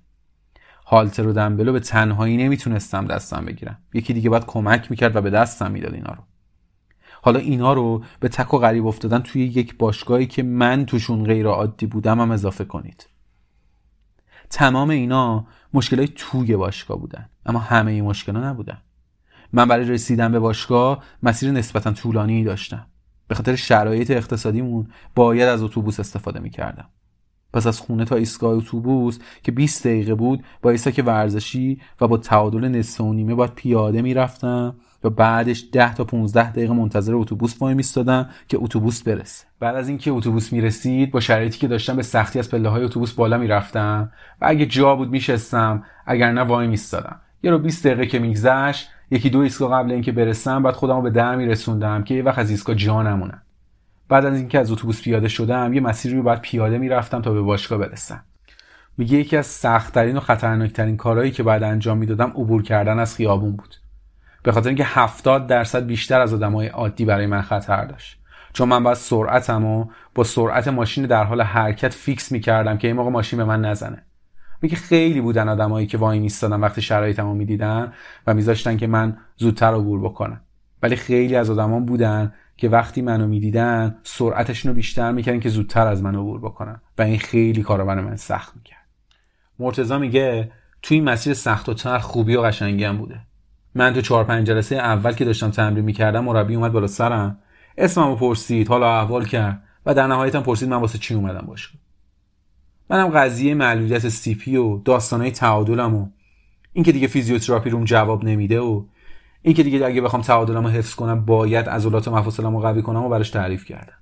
هالتر 0.87 1.27
و 1.27 1.33
دنبلو 1.33 1.73
به 1.73 1.81
تنهایی 1.81 2.37
نمی‌تونستم 2.37 3.07
دستم 3.07 3.45
بگیرم. 3.45 3.79
یکی 3.95 4.15
دیگه 4.15 4.31
باید 4.31 4.47
کمک 4.47 4.91
می‌کرد 4.91 5.17
و 5.17 5.21
به 5.21 5.31
دستم 5.31 5.71
می‌داد 5.71 5.95
اینا 5.95 6.13
رو. 6.13 6.23
حالا 7.23 7.39
اینا 7.39 7.73
رو 7.73 8.05
به 8.21 8.29
تک 8.29 8.55
و 8.55 8.59
غریب 8.59 8.87
افتادن 8.87 9.19
توی 9.19 9.45
یک 9.45 9.79
باشگاهی 9.79 10.27
که 10.27 10.43
من 10.43 10.87
توشون 10.87 11.25
غیر 11.25 11.47
عادی 11.47 11.87
بودم 11.87 12.21
هم 12.21 12.31
اضافه 12.31 12.65
کنید. 12.65 13.09
تمام 14.51 14.91
اینا 14.91 15.47
مشکلات 15.75 16.09
توی 16.15 16.57
باشگاه 16.57 16.99
بودن. 16.99 17.29
اما 17.47 17.59
همه 17.59 17.93
این 17.93 18.05
مشکلات 18.05 18.45
نبودن. 18.45 18.79
من 19.53 19.69
برای 19.69 19.85
رسیدن 19.85 20.33
به 20.33 20.39
باشگاه 20.39 21.05
مسیر 21.23 21.51
نسبتا 21.51 21.93
طولانی 21.93 22.45
داشتم. 22.45 22.87
به 23.29 23.35
خاطر 23.35 23.57
شرایط 23.57 24.11
اقتصادیمون 24.11 24.89
باید 25.15 25.49
از 25.49 25.63
اتوبوس 25.63 26.01
استفاده 26.01 26.41
می‌کردم. 26.41 26.89
پس 27.53 27.67
از 27.67 27.81
خونه 27.81 28.05
تا 28.05 28.17
ایستگاه 28.17 28.51
اتوبوس 28.51 29.19
که 29.43 29.53
20 29.53 29.87
دقیقه 29.87 30.15
بود 30.15 30.45
با 30.63 30.71
ایستاک 30.71 31.03
ورزشی 31.07 31.81
و 32.01 32.09
با 32.09 32.17
تعادل 32.17 32.69
نصف 32.69 33.01
و 33.01 33.13
نیمه 33.13 33.35
باید 33.35 33.55
پیاده 33.55 34.03
می‌رفتم 34.03 34.77
و 35.05 35.11
بعدش 35.11 35.65
10 35.73 35.95
تا 35.95 36.05
15 36.05 36.51
دقیقه 36.51 36.73
منتظر 36.73 37.15
اتوبوس 37.15 37.57
وای 37.61 37.75
میستادم 37.75 38.29
که 38.49 38.59
اتوبوس 38.61 39.03
برسه. 39.03 39.47
بعد 39.61 39.77
از 39.77 39.89
اینکه 39.89 40.11
اتوبوس 40.11 40.53
می‌رسید 40.53 41.11
با 41.11 41.21
شرایطی 41.21 41.59
که 41.59 41.69
داشتم 41.69 41.97
به 41.97 42.03
سختی 42.03 42.39
از 42.39 42.51
پله 42.51 42.69
های 42.69 42.85
اتوبوس 42.85 43.13
بالا 43.13 43.39
می‌رفتم 43.39 44.13
و 44.41 44.47
اگه 44.49 44.67
جا 44.67 44.97
بود 44.97 45.11
میشستم 45.11 45.85
اگر 46.07 46.33
نه 46.33 46.41
وای 46.41 46.67
میستادم. 46.67 47.21
یه 47.43 47.51
رو 47.51 47.59
20 47.59 47.87
دقیقه 47.87 48.07
که 48.07 48.19
میگذشت 48.19 48.89
یکی 49.11 49.31
دو 49.31 49.39
ایستگاه 49.39 49.71
قبل 49.71 49.93
اینکه 49.93 50.13
برسم 50.13 50.63
بعد 50.63 50.75
خودم 50.75 50.97
رو 50.97 51.03
به 51.03 51.11
در 51.11 51.37
میرسوندم 51.37 52.05
که 52.05 52.15
یه 52.15 52.23
وقت 52.23 52.39
از 52.39 52.51
ایستگاه 52.51 52.77
جا 52.77 53.03
نمونم. 53.03 53.43
بعد 54.09 54.25
از 54.25 54.35
اینکه 54.35 54.59
از 54.59 54.73
اتوبوس 54.73 55.03
پیاده 55.03 55.29
شدم 55.29 55.73
یه 55.73 55.81
مسیری 55.81 56.17
رو 56.17 56.23
بعد 56.23 56.41
پیاده 56.41 56.79
می‌رفتم 56.79 57.23
تا 57.23 57.33
به 57.33 57.41
باشگاه 57.41 57.79
برسم. 57.79 58.25
میگه 58.99 59.19
یکی 59.19 59.37
از 59.37 59.47
سختترین 59.47 60.17
و 60.17 60.21
خطرناکترین 60.21 60.97
کارهایی 60.97 61.31
که 61.31 61.43
بعد 61.43 61.63
انجام 61.63 61.99
می‌دادم 61.99 62.31
عبور 62.31 62.63
کردن 62.63 62.99
از 62.99 63.17
خیابون 63.17 63.57
بود. 63.57 63.75
به 64.47 64.53
خاطر 64.53 64.69
اینکه 64.69 64.85
70 64.85 65.47
درصد 65.47 65.87
بیشتر 65.87 66.21
از 66.21 66.35
آدمای 66.35 66.67
عادی 66.67 67.05
برای 67.05 67.27
من 67.27 67.43
خطر 67.43 67.85
داشت. 67.85 68.19
چون 68.53 68.69
من 68.69 68.83
باید 68.83 68.97
سرعتم 68.97 69.65
و 69.65 69.87
با 70.15 70.25
سرعت 70.25 70.69
ماشین 70.69 71.07
در 71.07 71.25
حال 71.25 71.41
حرکت 71.41 71.95
فیکس 71.95 72.33
می‌کردم 72.33 72.79
که 72.79 72.89
این 72.89 72.97
موقع 72.97 73.11
ماشین 73.11 73.37
به 73.37 73.45
من 73.45 73.61
نزنه. 73.61 74.03
میگه 74.63 74.77
خیلی 74.77 75.21
بودن 75.21 75.49
آدمایی 75.49 75.87
که 75.87 75.99
وای 75.99 76.19
میستادن 76.19 76.61
وقتی 76.61 76.83
شرایطمو 76.83 77.35
می‌دیدن 77.35 77.93
و 78.27 78.35
میذاشتن 78.35 78.77
که 78.77 78.87
من 78.87 79.17
زودتر 79.37 79.75
عبور 79.75 80.01
بکنم. 80.01 80.41
ولی 80.83 80.97
خیلی 80.97 81.37
از 81.37 81.51
آدمان 81.51 81.87
بودن 81.87 82.33
که 82.57 82.69
وقتی 82.69 83.03
منو 83.03 83.27
می‌دیدن 83.27 83.97
سرعتشون 84.03 84.69
رو 84.71 84.77
بیشتر 84.77 85.13
می‌کردن 85.13 85.41
که 85.41 85.49
زودتر 85.49 85.87
از 85.87 86.03
من 86.03 86.15
عبور 86.15 86.41
بکنن. 86.41 86.81
و 86.99 87.03
این 87.03 87.19
خیلی 87.19 87.63
کارو 87.63 87.87
برای 87.87 88.05
من 88.05 88.17
سخت 88.17 88.57
می‌کرد. 88.57 88.87
مرتضی 89.59 89.97
میگه 89.97 90.53
تو 90.83 90.95
این 90.95 91.05
مسیر 91.05 91.35
سخت 91.35 91.69
و 91.69 91.75
تر 91.75 91.99
خوبی 91.99 92.37
و 92.37 92.43
قشنگی 92.43 92.85
هم 92.85 92.99
بوده. 92.99 93.26
من 93.77 93.95
تو 93.95 94.01
چهار 94.01 94.25
پنج 94.25 94.47
جلسه 94.47 94.77
اول 94.77 95.13
که 95.13 95.25
داشتم 95.25 95.51
تمرین 95.51 95.85
می‌کردم 95.85 96.25
مربی 96.25 96.55
اومد 96.55 96.73
بالا 96.73 96.87
سرم. 96.87 97.39
اسممو 97.79 98.17
پرسید 98.17 98.69
حال 98.69 99.01
احوال 99.01 99.25
کرد 99.25 99.63
و 99.87 99.95
در 99.95 100.07
نهایت 100.07 100.37
پرسید 100.37 100.69
من 100.69 100.77
واسه 100.77 100.99
چی 100.99 101.15
اومدم 101.15 101.47
باشگاه. 101.47 101.69
منم 102.91 103.09
قضیه 103.09 103.55
معلولیت 103.55 104.09
CP 104.09 104.57
و 104.57 104.79
داستانهای 104.79 105.31
تعادلم 105.31 105.95
و 105.95 106.09
اینکه 106.73 106.93
دیگه 106.93 107.07
فیزیوتراپی 107.07 107.71
روم 107.71 107.85
جواب 107.85 108.25
نمیده 108.25 108.61
و 108.61 108.85
اینکه 109.43 109.63
دیگه 109.63 109.87
اگه 109.87 110.01
بخوام 110.01 110.23
تعادلم 110.23 110.65
رو 110.65 110.71
حفظ 110.71 110.95
کنم 110.95 111.25
باید 111.25 111.69
عضلات 111.69 112.09
مفاصلم 112.09 112.57
رو 112.57 112.63
قوی 112.63 112.83
کنم 112.83 113.03
و 113.03 113.09
براش 113.09 113.31
تعریف 113.31 113.65
کردم. 113.65 113.99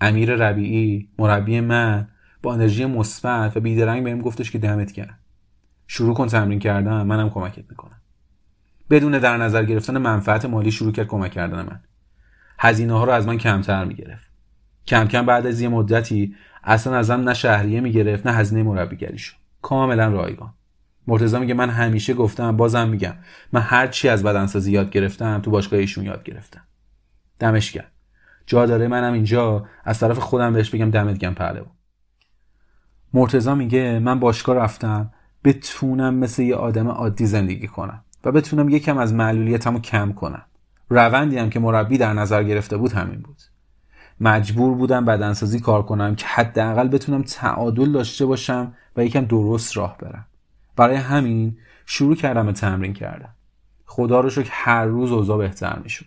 امیر 0.00 0.34
ربیعی 0.34 1.08
مربی 1.18 1.60
من 1.60 2.08
با 2.42 2.54
انرژی 2.54 2.84
مثبت 2.84 3.56
و 3.56 3.60
بیدرنگ 3.60 4.04
بهم 4.04 4.20
گفتش 4.20 4.50
که 4.50 4.58
دمت 4.58 4.92
گرم. 4.92 5.18
شروع 5.86 6.14
کن 6.14 6.26
تمرین 6.26 6.58
کردن 6.58 7.02
منم 7.02 7.30
کمکت 7.30 7.64
می‌کنم. 7.70 7.99
بدون 8.90 9.18
در 9.18 9.36
نظر 9.36 9.64
گرفتن 9.64 9.98
منفعت 9.98 10.44
مالی 10.44 10.70
شروع 10.70 10.92
کرد 10.92 11.06
کمک 11.06 11.30
کردن 11.30 11.62
من. 11.62 11.80
هزینه 12.58 12.92
ها 12.92 13.04
رو 13.04 13.12
از 13.12 13.26
من 13.26 13.38
کمتر 13.38 13.84
می‌گرفت. 13.84 14.30
کم 14.86 15.04
کم 15.04 15.26
بعد 15.26 15.46
از 15.46 15.60
یه 15.60 15.68
مدتی 15.68 16.34
اصلا 16.64 16.96
ازم 16.96 17.20
نه 17.20 17.34
شهریه 17.34 17.80
می‌گرفت 17.80 18.26
نه 18.26 18.32
هزینه 18.32 18.62
مربیگری 18.62 19.18
شد. 19.18 19.34
کاملا 19.62 20.08
رایگان. 20.08 20.54
مرتضی 21.06 21.38
میگه 21.38 21.54
من 21.54 21.70
همیشه 21.70 22.14
گفتم 22.14 22.56
بازم 22.56 22.88
میگم 22.88 23.14
من 23.52 23.60
هر 23.60 23.86
چی 23.86 24.08
از 24.08 24.22
بدنسازی 24.22 24.72
یاد 24.72 24.90
گرفتم 24.90 25.40
تو 25.40 25.50
باشگاه 25.50 25.80
ایشون 25.80 26.04
یاد 26.04 26.22
گرفتم. 26.22 26.62
دمش 27.38 27.72
گرم. 27.72 27.90
جا 28.46 28.66
داره 28.66 28.88
منم 28.88 29.12
اینجا 29.12 29.66
از 29.84 29.98
طرف 29.98 30.18
خودم 30.18 30.52
بهش 30.52 30.70
بگم 30.70 30.90
دمت 30.90 31.18
گرم 31.18 31.34
پهلوان. 31.34 31.72
مرتضی 33.14 33.54
میگه 33.54 33.98
من 33.98 34.20
باشگاه 34.20 34.56
رفتم 34.56 35.12
بتونم 35.44 36.14
مثل 36.14 36.42
یه 36.42 36.54
آدم 36.54 36.88
عادی 36.88 37.26
زندگی 37.26 37.66
کنم. 37.66 38.04
و 38.24 38.32
بتونم 38.32 38.68
یکم 38.68 38.98
از 38.98 39.14
معلولیتم 39.14 39.74
رو 39.74 39.80
کم 39.80 40.12
کنم. 40.12 40.42
روندی 40.88 41.38
هم 41.38 41.50
که 41.50 41.60
مربی 41.60 41.98
در 41.98 42.12
نظر 42.12 42.42
گرفته 42.42 42.76
بود 42.76 42.92
همین 42.92 43.20
بود. 43.20 43.36
مجبور 44.20 44.74
بودم 44.74 45.04
بدنسازی 45.04 45.60
کار 45.60 45.82
کنم 45.82 46.14
که 46.14 46.26
حداقل 46.26 46.88
بتونم 46.88 47.22
تعادل 47.22 47.92
داشته 47.92 48.26
باشم 48.26 48.74
و 48.96 49.04
یکم 49.04 49.24
درست 49.24 49.76
راه 49.76 49.98
برم. 49.98 50.26
برای 50.76 50.96
همین 50.96 51.56
شروع 51.86 52.16
کردم 52.16 52.46
به 52.46 52.52
تمرین 52.52 52.92
کردم 52.92 53.34
خدا 53.86 54.20
رو 54.20 54.30
شکر 54.30 54.50
هر 54.52 54.84
روز 54.84 55.12
اوضاع 55.12 55.38
بهتر 55.38 55.78
می‌شد. 55.78 56.06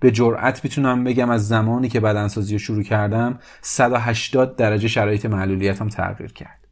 به 0.00 0.10
جرأت 0.10 0.64
می‌تونم 0.64 1.04
بگم 1.04 1.30
از 1.30 1.48
زمانی 1.48 1.88
که 1.88 2.00
بدنسازی 2.00 2.52
رو 2.52 2.58
شروع 2.58 2.82
کردم 2.82 3.38
180 3.60 4.56
درجه 4.56 4.88
شرایط 4.88 5.26
معلولیتم 5.26 5.88
تغییر 5.88 6.32
کرد. 6.32 6.66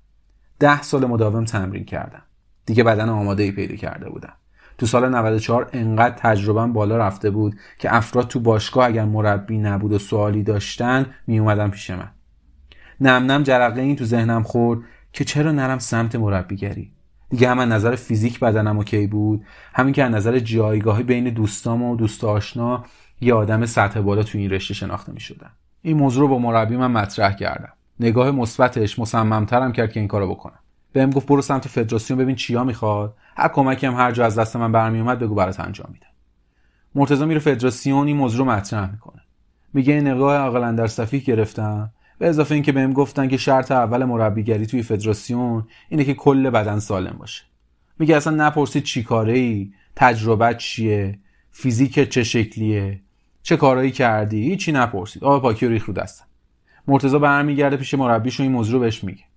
ده 0.58 0.82
سال 0.82 1.06
مداوم 1.06 1.44
تمرین 1.44 1.84
کردم. 1.84 2.22
دیگه 2.66 2.84
بدن 2.84 3.08
آماده 3.08 3.42
ای 3.42 3.52
پیدا 3.52 3.76
کرده 3.76 4.10
بودم. 4.10 4.32
تو 4.78 4.86
سال 4.86 5.08
94 5.08 5.70
انقدر 5.72 6.14
تجربهم 6.18 6.72
بالا 6.72 6.96
رفته 6.96 7.30
بود 7.30 7.56
که 7.78 7.94
افراد 7.94 8.28
تو 8.28 8.40
باشگاه 8.40 8.86
اگر 8.86 9.04
مربی 9.04 9.58
نبود 9.58 9.92
و 9.92 9.98
سوالی 9.98 10.42
داشتن 10.42 11.06
می 11.26 11.38
اومدن 11.38 11.70
پیش 11.70 11.90
من. 11.90 12.10
نم 13.00 13.32
نم 13.32 13.42
جرقه 13.42 13.80
این 13.80 13.96
تو 13.96 14.04
ذهنم 14.04 14.42
خورد 14.42 14.80
که 15.12 15.24
چرا 15.24 15.52
نرم 15.52 15.78
سمت 15.78 16.16
مربیگری؟ 16.16 16.92
دیگه 17.30 17.48
هم 17.50 17.60
نظر 17.60 17.96
فیزیک 17.96 18.40
بدنم 18.40 18.76
اوکی 18.76 19.06
بود 19.06 19.44
همین 19.74 19.94
که 19.94 20.04
از 20.04 20.12
نظر 20.12 20.38
جایگاهی 20.38 21.02
بین 21.02 21.30
دوستام 21.30 21.82
و 21.82 21.96
دوست 21.96 22.24
آشنا 22.24 22.84
یه 23.20 23.34
آدم 23.34 23.66
سطح 23.66 24.00
بالا 24.00 24.22
تو 24.22 24.38
این 24.38 24.50
رشته 24.50 24.74
شناخته 24.74 25.12
می 25.12 25.20
شدن. 25.20 25.50
این 25.82 25.96
موضوع 25.96 26.20
رو 26.20 26.28
با 26.28 26.38
مربی 26.38 26.76
من 26.76 26.90
مطرح 26.90 27.32
کردم. 27.32 27.72
نگاه 28.00 28.30
مثبتش 28.30 28.98
مصممترم 28.98 29.72
کرد 29.72 29.92
که 29.92 30.00
این 30.00 30.08
کارو 30.08 30.30
بکنم. 30.30 30.58
بهم 30.98 31.10
گفت 31.10 31.26
برو 31.26 31.42
سمت 31.42 31.68
فدراسیون 31.68 32.18
ببین 32.18 32.36
چیا 32.36 32.64
می‌خواد. 32.64 33.16
هر 33.36 33.48
کمکی 33.48 33.86
هم 33.86 33.94
هر 33.94 34.12
جا 34.12 34.24
از 34.24 34.38
دست 34.38 34.56
من 34.56 34.72
برمی 34.72 35.00
اومد 35.00 35.18
بگو 35.18 35.34
برات 35.34 35.60
انجام 35.60 35.90
میدم. 35.92 36.06
مرتضی 36.94 37.24
میره 37.26 37.40
فدراسیون 37.40 38.06
این 38.06 38.28
رو 38.30 38.44
مطرح 38.44 38.90
می‌کنه. 38.90 39.22
میگه 39.72 40.00
نگاه 40.00 40.36
عقل 40.36 40.76
در 40.76 40.86
صفی 40.86 41.20
گرفتم. 41.20 41.92
به 42.18 42.28
اضافه 42.28 42.54
اینکه 42.54 42.72
بهم 42.72 42.92
گفتن 42.92 43.28
که 43.28 43.36
شرط 43.36 43.72
اول 43.72 44.04
مربیگری 44.04 44.66
توی 44.66 44.82
فدراسیون 44.82 45.66
اینه 45.88 46.04
که 46.04 46.14
کل 46.14 46.50
بدن 46.50 46.78
سالم 46.78 47.16
باشه. 47.18 47.44
میگه 47.98 48.16
اصلا 48.16 48.46
نپرسید 48.46 48.82
چی 48.82 49.02
کاره 49.02 49.38
ای 49.38 49.72
تجربه 49.96 50.54
چیه؟ 50.54 51.18
فیزیک 51.50 52.08
چه 52.08 52.24
شکلیه؟ 52.24 53.00
چه 53.42 53.56
کارایی 53.56 53.90
کردی؟ 53.90 54.42
هیچی 54.42 54.72
نپرسید. 54.72 55.24
آب 55.24 55.42
پاکی 55.42 55.66
و 55.66 55.68
ریخ 55.68 55.84
رو 55.84 55.94
دستم. 55.94 56.24
مرتضی 56.88 57.18
برمیگرده 57.18 57.76
پیش 57.76 57.94
مربیش 57.94 58.40
این 58.40 58.52
موضوع 58.52 58.80
بهش 58.80 59.04
میگه. 59.04 59.27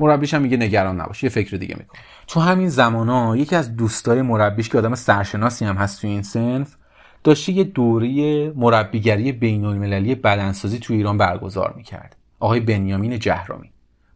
مربیش 0.00 0.34
هم 0.34 0.42
میگه 0.42 0.56
نگران 0.56 1.00
نباش 1.00 1.22
یه 1.22 1.28
فکر 1.28 1.56
دیگه 1.56 1.76
می‌کنه. 1.78 2.00
تو 2.26 2.40
همین 2.40 2.68
زمان 2.68 3.08
ها 3.08 3.36
یکی 3.36 3.56
از 3.56 3.76
دوستای 3.76 4.22
مربیش 4.22 4.68
که 4.68 4.78
آدم 4.78 4.94
سرشناسی 4.94 5.64
هم 5.64 5.76
هست 5.76 6.00
تو 6.00 6.06
این 6.06 6.22
سنف 6.22 6.76
داشته 7.24 7.52
یه 7.52 7.64
دوره 7.64 8.50
مربیگری 8.56 9.32
بین 9.32 9.64
المللی 9.64 10.14
بدنسازی 10.14 10.78
تو 10.78 10.94
ایران 10.94 11.18
برگزار 11.18 11.74
می‌کرد. 11.76 12.16
آقای 12.40 12.60
بنیامین 12.60 13.18
جهرامی 13.18 13.70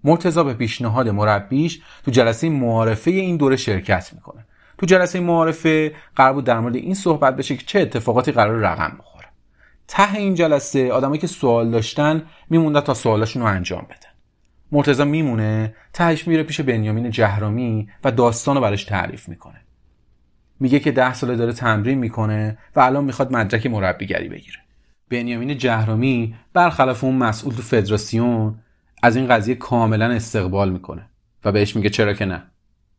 مرتضا 0.05 0.45
به 0.45 0.55
پیشنهاد 0.55 1.09
مربیش 1.09 1.81
تو 2.05 2.11
جلسه 2.11 2.51
معارفه 2.51 3.11
این 3.11 3.37
دوره 3.37 3.57
شرکت 3.57 4.11
می‌کنه. 4.15 4.47
تو 4.79 4.87
جلسه 4.87 5.21
معارفه 5.21 5.95
قرار 6.17 6.33
بود 6.33 6.45
در 6.45 6.61
مورد 6.61 6.77
این 6.77 6.95
صحبت 6.95 7.37
بشه 7.37 7.57
که 7.57 7.65
چه 7.67 7.81
اتفاقاتی 7.81 8.33
قرار 8.33 8.59
رقم 8.59 8.97
بخوره. 8.99 9.27
ته 9.89 10.15
این 10.15 10.35
جلسه 10.35 10.93
آدمایی 10.93 11.21
که 11.21 11.27
سوال 11.27 11.71
داشتن 11.71 12.23
میموندن 12.51 12.81
تا 12.81 12.95
سوالاشون 12.95 13.43
رو 13.43 13.49
انجام 13.49 13.83
بدن. 13.83 14.12
مرتضی 14.73 15.05
میمونه 15.05 15.75
تهش 15.93 16.29
میره 16.29 16.43
پیش 16.43 16.61
بنیامین 16.61 17.11
جهرامی 17.11 17.89
و 18.05 18.11
داستان 18.11 18.57
رو 18.57 18.63
براش 18.63 18.85
تعریف 18.85 19.29
می‌کنه. 19.29 19.61
میگه 20.61 20.81
که 20.81 20.93
ده 20.93 21.15
ساله 21.15 21.37
داره 21.37 21.53
تمرین 21.53 21.99
می‌کنه 21.99 22.59
و 22.77 22.81
الان 22.81 23.05
می‌خواد 23.05 23.33
مدرک 23.33 23.67
مربیگری 23.67 24.29
بگیره. 24.29 24.59
بنیامین 25.11 25.59
جهرامی 25.59 26.35
برخلاف 26.53 27.05
اون 27.05 27.15
مسئول 27.15 27.55
تو 27.55 27.63
فدراسیون 27.63 28.55
از 29.03 29.17
این 29.17 29.29
قضیه 29.29 29.55
کاملا 29.55 30.11
استقبال 30.11 30.73
می‌کنه 30.73 31.07
و 31.45 31.53
بهش 31.53 31.77
میگه 31.77 31.91
چرا 31.91 32.13
که 32.13 32.25
نه. 32.25 32.43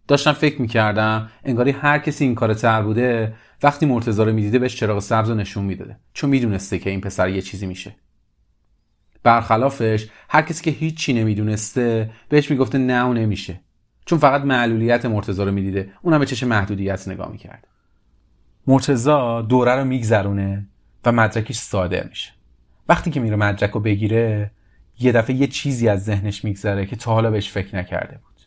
داشتم 0.08 0.32
فکر 0.32 0.62
می‌کردم 0.62 1.30
انگاری 1.44 1.72
هر 1.72 2.00
کسی 2.00 2.26
این 2.26 2.36
کار 2.36 2.54
تر 2.54 2.82
بوده 2.82 3.34
وقتی 3.64 3.86
مرتضی 3.86 4.24
رو 4.24 4.34
می‌دیده 4.34 4.60
بهش 4.60 4.76
چراغ 4.76 5.00
سبز 5.00 5.30
رو 5.30 5.36
نشون 5.36 5.64
می‌داده 5.64 5.98
چون 6.14 6.30
می‌دونسته 6.30 6.80
که 6.80 6.90
این 6.90 7.02
پسر 7.02 7.30
یه 7.30 7.42
چیزی 7.42 7.66
میشه. 7.66 7.96
برخلافش 9.24 10.08
هر 10.30 10.42
کسی 10.42 10.64
که 10.64 10.72
هیچی 10.72 11.14
نمی‌دونسته 11.14 12.12
بهش 12.30 12.52
می‌گفته 12.52 12.78
نه 12.78 13.04
و 13.04 13.14
نمیشه. 13.14 13.60
چون 14.06 14.20
فقط 14.20 14.42
معلولیت 14.42 15.06
مرتزا 15.06 15.44
رو 15.44 15.52
می‌دیده. 15.52 15.90
اونم 16.02 16.20
به 16.20 16.26
چش 16.26 16.44
محدودیت 16.44 17.08
نگاه 17.08 17.32
می‌کرد. 17.32 17.68
مرتزا 18.68 19.42
دوره 19.42 19.76
رو 19.76 19.86
میگذرونه 19.86 20.68
و 21.06 21.12
مدرکش 21.12 21.56
صادر 21.56 22.08
میشه. 22.10 22.32
وقتی 22.90 23.12
که 23.12 23.20
میره 23.20 23.36
مدرک 23.36 23.72
رو 23.72 23.80
بگیره 23.80 24.52
یه 25.00 25.12
دفعه 25.12 25.36
یه 25.36 25.48
چیزی 25.48 25.90
از 25.90 26.04
ذهنش 26.04 26.44
میگذره 26.44 26.86
که 26.86 26.96
تا 26.96 27.14
حالا 27.14 27.32
بهش 27.32 27.52
فکر 27.52 27.76
نکرده 27.76 28.18
بود. 28.18 28.42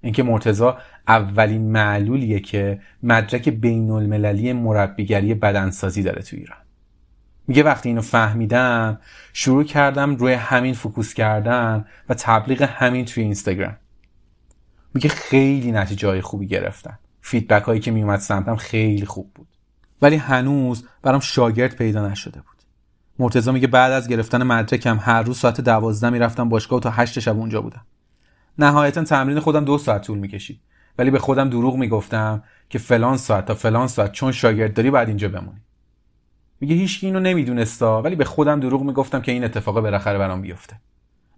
اینکه 0.00 0.22
مرتزا 0.22 0.78
اولین 1.08 1.72
معلولیه 1.72 2.40
که 2.40 2.80
مدرک 3.02 3.48
بین 3.48 3.90
المللی 3.90 4.52
مربیگری 4.52 5.34
بدنسازی 5.34 6.02
داره 6.02 6.22
تو 6.22 6.36
ایران. 6.36 6.58
میگه 7.46 7.62
وقتی 7.62 7.88
اینو 7.88 8.00
فهمیدم 8.00 8.98
شروع 9.32 9.64
کردم 9.64 10.16
روی 10.16 10.32
همین 10.32 10.74
فوکوس 10.74 11.14
کردن 11.14 11.84
و 12.08 12.14
تبلیغ 12.14 12.62
همین 12.62 13.04
توی 13.04 13.22
اینستاگرام. 13.22 13.76
میگه 14.94 15.08
خیلی 15.08 15.72
نتیجه 15.72 16.08
های 16.08 16.20
خوبی 16.20 16.46
گرفتن. 16.46 16.98
فیدبک 17.20 17.62
هایی 17.62 17.80
که 17.80 17.90
میومد 17.90 18.18
سمتم 18.18 18.56
خیلی 18.56 19.06
خوب 19.06 19.32
بود. 19.34 19.48
ولی 20.02 20.16
هنوز 20.16 20.86
برام 21.02 21.20
شاگرد 21.20 21.76
پیدا 21.76 22.08
نشده 22.08 22.40
بود. 22.40 22.56
مرتضی 23.18 23.52
میگه 23.52 23.66
بعد 23.66 23.92
از 23.92 24.08
گرفتن 24.08 24.42
مدرکم 24.42 24.98
هر 25.00 25.22
روز 25.22 25.38
ساعت 25.38 25.60
دوازده 25.60 26.10
می‌رفتم 26.10 26.48
باشگاه 26.48 26.76
و 26.76 26.80
تا 26.80 26.90
هشت 26.90 27.20
شب 27.20 27.38
اونجا 27.38 27.60
بودم. 27.60 27.86
نهایتا 28.58 29.04
تمرین 29.04 29.40
خودم 29.40 29.64
دو 29.64 29.78
ساعت 29.78 30.02
طول 30.02 30.18
می‌کشید. 30.18 30.60
ولی 30.98 31.10
به 31.10 31.18
خودم 31.18 31.50
دروغ 31.50 31.76
می‌گفتم 31.76 32.42
که 32.68 32.78
فلان 32.78 33.16
ساعت 33.16 33.46
تا 33.46 33.54
فلان 33.54 33.88
ساعت 33.88 34.12
چون 34.12 34.32
شاگرد 34.32 34.74
داری 34.74 34.90
باید 34.90 35.08
اینجا 35.08 35.28
بمونی. 35.28 35.60
میگه 36.60 36.74
هیچ 36.74 37.04
اینو 37.04 37.20
نمیدونستا 37.20 38.02
ولی 38.02 38.16
به 38.16 38.24
خودم 38.24 38.60
دروغ 38.60 38.82
می‌گفتم 38.82 39.20
که 39.20 39.32
این 39.32 39.44
اتفاق 39.44 39.80
بالاخره 39.80 40.18
برام 40.18 40.42
بیفته. 40.42 40.76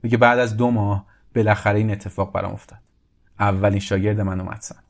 میگه 0.02 0.16
بعد 0.16 0.38
از 0.38 0.56
دو 0.56 0.70
ماه 0.70 1.06
بالاخره 1.34 1.78
این 1.78 1.90
اتفاق 1.90 2.32
برام 2.32 2.52
افتاد. 2.52 2.78
اولین 3.40 3.80
شاگرد 3.80 4.20
من 4.20 4.40
اومد 4.40 4.58
سند 4.60 4.88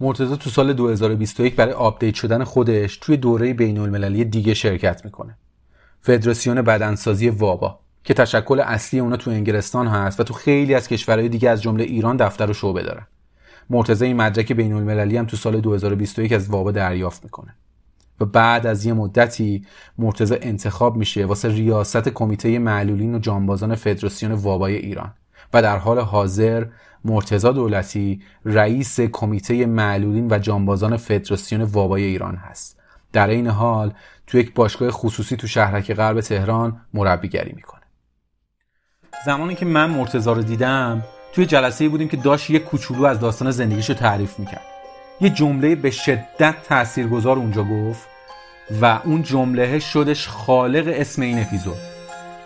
مرتضی 0.00 0.36
تو 0.36 0.50
سال 0.50 0.72
2021 0.72 1.56
برای 1.56 1.72
update 1.72 2.14
شدن 2.14 2.44
خودش 2.44 2.96
توی 2.96 3.16
دوره 3.16 3.54
بین 3.54 3.78
المللی 3.78 4.24
دیگه 4.24 4.54
شرکت 4.54 5.04
می‌کنه. 5.04 5.36
فدراسیون 6.00 6.62
بدنسازی 6.62 7.28
WABBA 7.28 7.78
که 8.04 8.14
تشکل 8.14 8.60
اصلی 8.60 9.00
اونا 9.00 9.16
تو 9.16 9.30
انگلستان 9.30 9.86
هست 9.86 10.20
و 10.20 10.22
تو 10.24 10.34
خیلی 10.34 10.74
از 10.74 10.88
کشورهای 10.88 11.28
دیگه 11.28 11.50
از 11.50 11.62
جمله 11.62 11.84
ایران 11.84 12.16
دفتر 12.16 12.50
و 12.50 12.52
شعبه 12.52 12.82
داره. 12.82 13.06
مرتضی 13.70 14.04
این 14.06 14.16
مدرک 14.16 14.52
بین 14.52 14.72
المللی 14.72 15.16
هم 15.16 15.26
تو 15.26 15.36
سال 15.36 15.60
2021 15.60 16.32
از 16.32 16.50
WABBA 16.50 16.72
دریافت 16.72 17.24
می‌کنه. 17.24 17.54
و 18.20 18.24
بعد 18.24 18.66
از 18.66 18.86
یه 18.86 18.92
مدتی 18.92 19.66
مرتضی 19.98 20.34
انتخاب 20.42 20.96
میشه 20.96 21.26
واسه 21.26 21.48
ریاست 21.48 22.08
کمیته 22.08 22.58
معلولین 22.58 23.14
و 23.14 23.18
جانبازان 23.18 23.74
فدراسیون 23.74 24.32
وابای 24.32 24.76
ایران. 24.76 25.14
و 25.52 25.62
در 25.62 25.76
حال 25.76 25.98
حاضر 25.98 26.66
مرتزا 27.04 27.52
دولتی 27.52 28.22
رئیس 28.44 29.00
کمیته 29.00 29.66
معلولین 29.66 30.32
و 30.32 30.38
جانبازان 30.38 30.96
فدراسیون 30.96 31.62
وابای 31.62 32.04
ایران 32.04 32.36
هست. 32.36 32.80
در 33.12 33.28
این 33.28 33.46
حال 33.46 33.92
تو 34.26 34.38
یک 34.38 34.54
باشگاه 34.54 34.90
خصوصی 34.90 35.36
تو 35.36 35.46
شهرک 35.46 35.94
غرب 35.94 36.20
تهران 36.20 36.80
مربیگری 36.94 37.52
می‌کنه. 37.56 37.80
زمانی 39.26 39.54
که 39.54 39.66
من 39.66 39.90
مرتزا 39.90 40.32
رو 40.32 40.42
دیدم 40.42 41.02
توی 41.32 41.46
جلسه 41.46 41.88
بودیم 41.88 42.08
که 42.08 42.16
داشت 42.16 42.50
یک 42.50 42.64
کوچولو 42.64 43.04
از 43.04 43.20
داستان 43.20 43.50
زندگیش 43.50 43.88
رو 43.88 43.94
تعریف 43.94 44.38
می‌کرد. 44.38 44.73
یه 45.20 45.30
جمله 45.30 45.74
به 45.74 45.90
شدت 45.90 46.54
تاثیرگذار 46.68 47.36
اونجا 47.36 47.64
گفت 47.64 48.08
و 48.82 48.98
اون 49.04 49.22
جمله 49.22 49.78
شدش 49.78 50.28
خالق 50.28 50.84
اسم 50.96 51.22
این 51.22 51.38
اپیزود. 51.38 51.76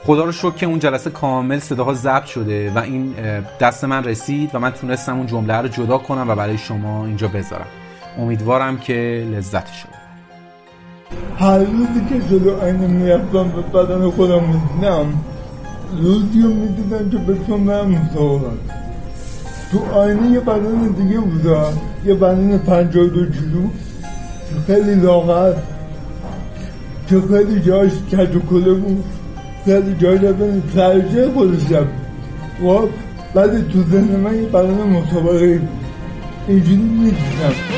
خدا 0.05 0.25
رو 0.25 0.33
شکر 0.33 0.51
که 0.51 0.67
اون 0.67 0.79
جلسه 0.79 1.11
کامل 1.11 1.59
صداها 1.59 1.95
ضبط 1.95 2.25
شده 2.25 2.71
و 2.71 2.79
این 2.79 3.15
دست 3.61 3.85
من 3.85 4.05
رسید 4.05 4.51
و 4.55 4.59
من 4.59 4.71
تونستم 4.71 5.17
اون 5.17 5.27
جمله 5.27 5.55
رو 5.55 5.69
جدا 5.69 5.99
کنم 5.99 6.31
و 6.31 6.35
برای 6.35 6.59
شما 6.59 7.07
اینجا 7.07 7.29
بذارم. 7.29 7.67
امیدوارم 8.19 8.79
که 8.79 9.27
لذتش 9.33 9.83
رو 9.83 9.91
هر 11.39 11.59
روزی 11.59 12.05
که 12.09 12.21
جلو 12.21 12.61
آینه 12.61 12.87
می‌رفتم 12.87 13.49
به 13.49 13.63
بدن 13.63 14.11
خودم 14.11 14.43
می‌دیدم 14.45 15.25
روزی 16.03 16.43
رو 16.43 16.49
می‌دیدم 16.49 17.11
که 17.11 17.17
بتونم 17.17 17.67
برم 17.67 17.91
مسابقات 17.91 18.59
تو 19.73 19.85
آینه 19.93 20.31
یه 20.31 20.41
بدن 20.41 20.89
دیگه 20.99 21.19
بودا 21.19 21.73
یه 22.05 22.15
بدن 22.15 22.59
پنجاه 22.59 23.07
دو 23.07 23.27
کیلو. 23.27 23.69
خیلی 24.67 24.95
لاغر. 24.95 25.53
که 27.09 27.21
خیلی 27.21 27.61
جاش 27.61 27.93
کج 28.13 28.37
و 28.37 28.41
کله 28.51 28.73
بود. 28.73 29.05
خیلی 29.65 29.95
جای 29.95 30.19
دادن 30.19 30.63
سرجه 30.75 31.33
خودش 31.33 31.73
و 31.73 32.87
بعد 33.35 33.69
تو 33.69 33.83
ذهن 33.83 34.17
من 34.17 34.35
یه 34.35 34.49
بدن 34.49 34.83
مسابقه 34.83 35.59
بود 35.59 35.69
اینجوری 36.49 36.77
می‌دیدم. 36.77 37.78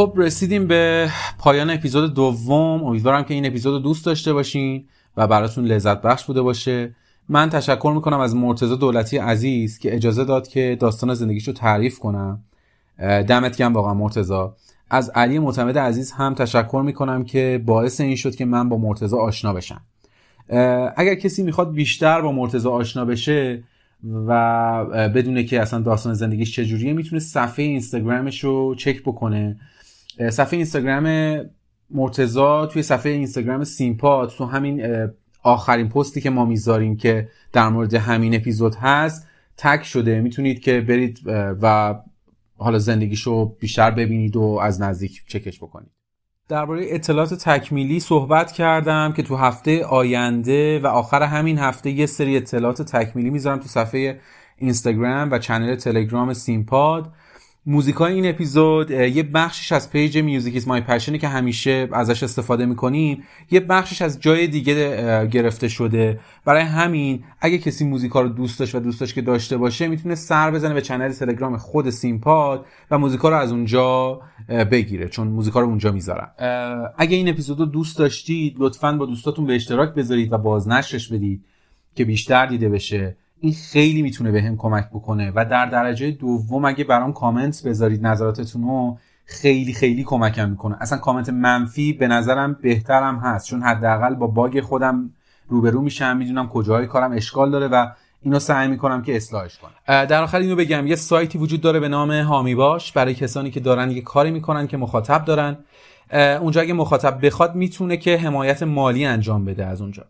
خب 0.00 0.12
رسیدیم 0.16 0.66
به 0.66 1.10
پایان 1.38 1.70
اپیزود 1.70 2.14
دوم. 2.14 2.84
امیدوارم 2.84 3.24
که 3.24 3.34
این 3.34 3.46
اپیزود 3.46 3.82
دوست 3.82 4.06
داشته 4.06 4.32
باشین 4.32 4.84
و 5.16 5.26
براتون 5.26 5.64
لذت 5.64 6.02
بخش 6.02 6.24
بوده 6.24 6.42
باشه. 6.42 6.94
من 7.28 7.50
تشکر 7.50 7.92
می‌کنم 7.94 8.20
از 8.20 8.34
مرتزا 8.34 8.76
دولتی 8.76 9.18
عزیز 9.18 9.78
که 9.78 9.94
اجازه 9.94 10.24
داد 10.24 10.48
که 10.48 10.76
داستان 10.80 11.14
زندگیش 11.14 11.48
رو 11.48 11.54
تعریف 11.54 11.98
کنم. 11.98 12.44
دمت 12.98 13.56
گرم 13.56 13.74
واقعا 13.74 13.94
مرتزا 13.94 14.56
از 14.90 15.10
علی 15.10 15.38
معتمد 15.38 15.78
عزیز 15.78 16.12
هم 16.12 16.34
تشکر 16.34 16.82
می‌کنم 16.86 17.24
که 17.24 17.62
باعث 17.66 18.00
این 18.00 18.16
شد 18.16 18.34
که 18.34 18.44
من 18.44 18.68
با 18.68 18.76
مرتزا 18.78 19.18
آشنا 19.18 19.52
بشم. 19.52 19.80
اگر 20.96 21.14
کسی 21.14 21.42
می‌خواد 21.42 21.72
بیشتر 21.72 22.20
با 22.20 22.32
مرتزا 22.32 22.70
آشنا 22.70 23.04
بشه 23.04 23.62
و 24.26 24.84
بدونه 25.08 25.44
که 25.44 25.60
اصلا 25.60 25.80
داستان 25.80 26.14
زندگیش 26.14 26.56
چجوریه 26.56 26.92
می‌تونه 26.92 27.20
صفحه 27.20 27.64
اینستاگرامش 27.64 28.44
رو 28.44 28.74
چک 28.74 29.02
بکنه. 29.02 29.56
صفحه 30.30 30.56
اینستاگرام 30.56 31.36
مرتزا 31.90 32.66
توی 32.66 32.82
صفحه 32.82 33.12
اینستاگرام 33.12 33.64
سیمپاد 33.64 34.28
تو 34.30 34.44
همین 34.44 34.86
آخرین 35.42 35.88
پستی 35.88 36.20
که 36.20 36.30
ما 36.30 36.44
می‌ذاریم 36.44 36.96
که 36.96 37.28
در 37.52 37.68
مورد 37.68 37.94
همین 37.94 38.34
اپیزود 38.34 38.74
هست 38.74 39.28
تک 39.56 39.82
شده. 39.84 40.20
می‌تونید 40.20 40.60
که 40.60 40.80
برید 40.80 41.20
و 41.62 41.94
حالا 42.56 42.78
زندگیشو 42.78 43.44
بیشتر 43.44 43.90
ببینید 43.90 44.36
و 44.36 44.58
از 44.62 44.82
نزدیک 44.82 45.22
چکش 45.26 45.58
بکنید. 45.58 45.90
درباره 46.48 46.86
اطلاعات 46.88 47.34
تکمیلی 47.34 48.00
صحبت 48.00 48.52
کردم 48.52 49.12
که 49.12 49.22
تو 49.22 49.36
هفته 49.36 49.84
آینده 49.84 50.78
و 50.78 50.86
آخر 50.86 51.22
همین 51.22 51.58
هفته 51.58 51.90
یه 51.90 52.06
سری 52.06 52.36
اطلاعات 52.36 52.82
تکمیلی 52.82 53.30
می‌ذارم 53.30 53.58
تو 53.58 53.68
صفحه 53.68 54.20
اینستاگرام 54.56 55.30
و 55.30 55.38
چنل 55.38 55.74
تلگرام 55.74 56.32
سیمپاد. 56.32 57.12
موزیکای 57.66 58.14
این 58.14 58.28
اپیزود 58.28 58.90
یه 58.90 59.22
بخشش 59.22 59.72
از 59.72 59.90
page 59.90 60.18
Music 60.18 60.54
Is 60.54 60.68
My 60.68 60.80
Passion 60.80 61.13
ه 61.13 61.18
که 61.18 61.28
همیشه 61.28 61.88
ازش 61.92 62.22
استفاده 62.22 62.66
می‌کنیم 62.66 63.22
یه 63.50 63.60
بخشش 63.60 64.02
از 64.02 64.20
جای 64.20 64.46
دیگه 64.46 65.26
گرفته 65.26 65.68
شده. 65.68 66.20
برای 66.44 66.62
همین 66.62 67.24
اگه 67.40 67.58
کسی 67.58 67.84
موزیکا 67.84 68.20
رو 68.20 68.28
دوست 68.28 68.58
داشت 68.58 68.74
و 68.74 68.80
دوست 68.80 69.00
داشت 69.00 69.14
که 69.14 69.22
داشته 69.22 69.56
باشه 69.56 69.88
می‌تونه 69.88 70.14
سر 70.14 70.50
بزنه 70.50 70.74
به 70.74 70.80
channel 70.80 71.12
تلگرام 71.12 71.56
خود 71.56 71.90
سینپاد 71.90 72.66
و 72.90 72.98
موزیکا 72.98 73.28
رو 73.28 73.36
از 73.36 73.52
اونجا 73.52 74.20
بگیره 74.48 75.08
چون 75.08 75.28
موزیکا 75.28 75.60
رو 75.60 75.66
اونجا 75.66 75.92
می‌ذارم 75.92 76.30
اگه 76.98 77.16
این 77.16 77.28
اپیزود 77.28 77.60
رو 77.60 77.66
دوست 77.66 77.98
داشتید 77.98 78.56
لطفا 78.58 78.92
با 78.92 79.06
دوستاتون 79.06 79.46
به 79.46 79.54
اشتراک 79.54 79.94
بذارید 79.94 80.32
و 80.32 80.38
بازنشرش 80.38 81.08
بدید 81.08 81.44
که 81.94 82.04
بیشتر 82.04 82.46
دیده 82.46 82.68
بشه. 82.68 83.16
این 83.40 83.52
خیلی 83.52 84.02
می‌تونه 84.02 84.30
بهم 84.30 84.56
کمک 84.56 84.88
بکنه. 84.90 85.32
و 85.34 85.44
در 85.44 85.66
درجه 85.66 86.10
دوم 86.10 86.64
اگه 86.64 86.84
برام 86.84 87.12
کامنت 87.12 87.62
بذارید 87.66 88.06
نظراتتون 88.06 88.62
رو 88.62 88.98
خیلی 89.24 89.72
خیلی 89.72 90.04
کمکم 90.04 90.50
می‌کنه. 90.50 90.76
اصلا 90.80 90.98
کامنت 90.98 91.28
منفی 91.28 91.92
به 91.92 92.08
نظرم 92.08 92.58
بهترم 92.62 93.18
هست. 93.18 93.46
چون 93.46 93.62
حداقل 93.62 94.14
با 94.14 94.26
باگ 94.26 94.60
خودم 94.60 95.10
روبرو 95.48 95.80
میشم 95.80 96.16
می‌دونم 96.16 96.48
کجاهای 96.48 96.86
کارم 96.86 97.12
اشکال 97.12 97.50
داره 97.50 97.68
و 97.68 97.86
اینو 98.22 98.38
سعی 98.38 98.68
می‌کنم 98.68 99.02
که 99.02 99.16
اصلاحش 99.16 99.58
کنم. 99.58 100.04
در 100.04 100.22
آخر 100.22 100.38
اینو 100.38 100.56
بگم. 100.56 100.86
یه 100.86 100.96
سایتی 100.96 101.38
وجود 101.38 101.60
داره 101.60 101.80
به 101.80 101.88
نام 101.88 102.10
هامی 102.10 102.54
باش. 102.54 102.92
برای 102.92 103.14
کسانی 103.14 103.50
که 103.50 103.60
دارن 103.60 103.90
یه 103.90 104.00
کاری 104.00 104.30
می‌کنن 104.30 104.66
که 104.66 104.76
مخاطب 104.76 105.24
دارن. 105.24 105.56
اونجا 106.40 106.60
اگه 106.60 106.72
مخاطب 106.72 107.26
بخواد 107.26 107.54
می‌تونه 107.54 107.96
که 107.96 108.16
حمایت 108.16 108.62
مالی 108.62 109.04
انجام 109.04 109.44
بده 109.44 109.66
از 109.66 109.80
اونجا. 109.80 110.04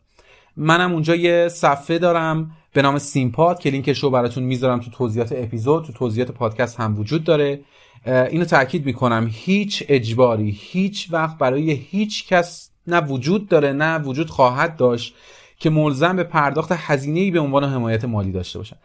منم 0.57 0.93
اونجا 0.93 1.15
یه 1.15 1.49
صفحه 1.49 1.99
دارم 1.99 2.51
به 2.73 2.83
نام 2.83 2.99
سیمپاد 2.99 3.59
که 3.59 3.71
لینکش 3.71 3.99
رو 3.99 4.11
براتون 4.11 4.43
می‌ذارم 4.43 4.81
تو 4.81 4.91
توضیحات 4.91 5.33
اپیزود 5.33 5.85
تو 5.85 5.93
توضیحات 5.93 6.31
پادکست 6.31 6.81
هم 6.81 6.99
وجود 6.99 7.25
داره. 7.25 7.61
اینو 8.07 8.45
تاکید 8.45 8.87
می‌کنم 8.87 9.29
هیچ 9.33 9.85
اجباری 9.89 10.59
هیچ 10.61 11.09
وقت 11.11 11.39
برای 11.39 11.71
هیچ 11.71 12.29
کس 12.29 12.71
نه 12.87 13.01
وجود 13.01 13.49
داره 13.49 13.73
نه 13.73 13.99
وجود 13.99 14.31
خواهد 14.31 14.77
داشت 14.77 15.15
که 15.59 15.71
ملزم 15.71 16.17
به 16.17 16.25
پرداخت 16.25 16.73
هزینه‌ای 16.73 17.31
به 17.31 17.41
عنوان 17.41 17.65
حمایت 17.65 18.05
مالی 18.05 18.33
داشته 18.33 18.59
باشن. 18.59 18.77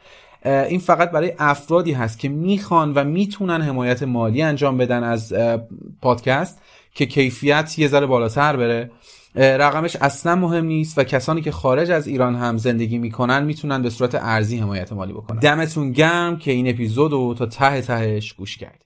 این 0.46 0.80
فقط 0.80 1.12
برای 1.12 1.34
افرادی 1.40 1.92
هست 1.92 2.20
که 2.20 2.30
می‌خوان 2.30 2.94
و 2.94 3.04
می‌تونن 3.04 3.62
حمایت 3.62 4.04
مالی 4.04 4.42
انجام 4.42 4.78
بدن 4.78 5.04
از 5.04 5.34
پادکست 6.02 6.62
که 6.94 7.06
کیفیت 7.06 7.80
یه 7.80 7.88
ذره 7.88 8.06
بالاتر 8.06 8.56
بره. 8.56 8.92
رقمش 9.36 9.96
اصلا 9.96 10.36
مهم 10.36 10.66
نیست 10.66 10.98
و 10.98 11.04
کسانی 11.04 11.42
که 11.42 11.52
خارج 11.52 11.92
از 11.92 12.08
ایران 12.08 12.36
هم 12.36 12.58
زندگی 12.58 12.98
می‌کنن 12.98 13.44
می‌تونن 13.44 13.82
به 13.82 13.90
صورت 13.90 14.16
ارزی 14.16 14.58
حمایت 14.58 14.94
مالی 14.94 15.14
بکنن. 15.14 15.40
دمتون 15.40 15.92
گرم 15.92 16.38
که 16.38 16.52
این 16.52 16.70
اپیزود 16.70 17.12
رو 17.12 17.34
تا 17.34 17.46
ته 17.46 17.82
تهش 17.82 18.34
گوش 18.34 18.58
کردید. 18.58 18.86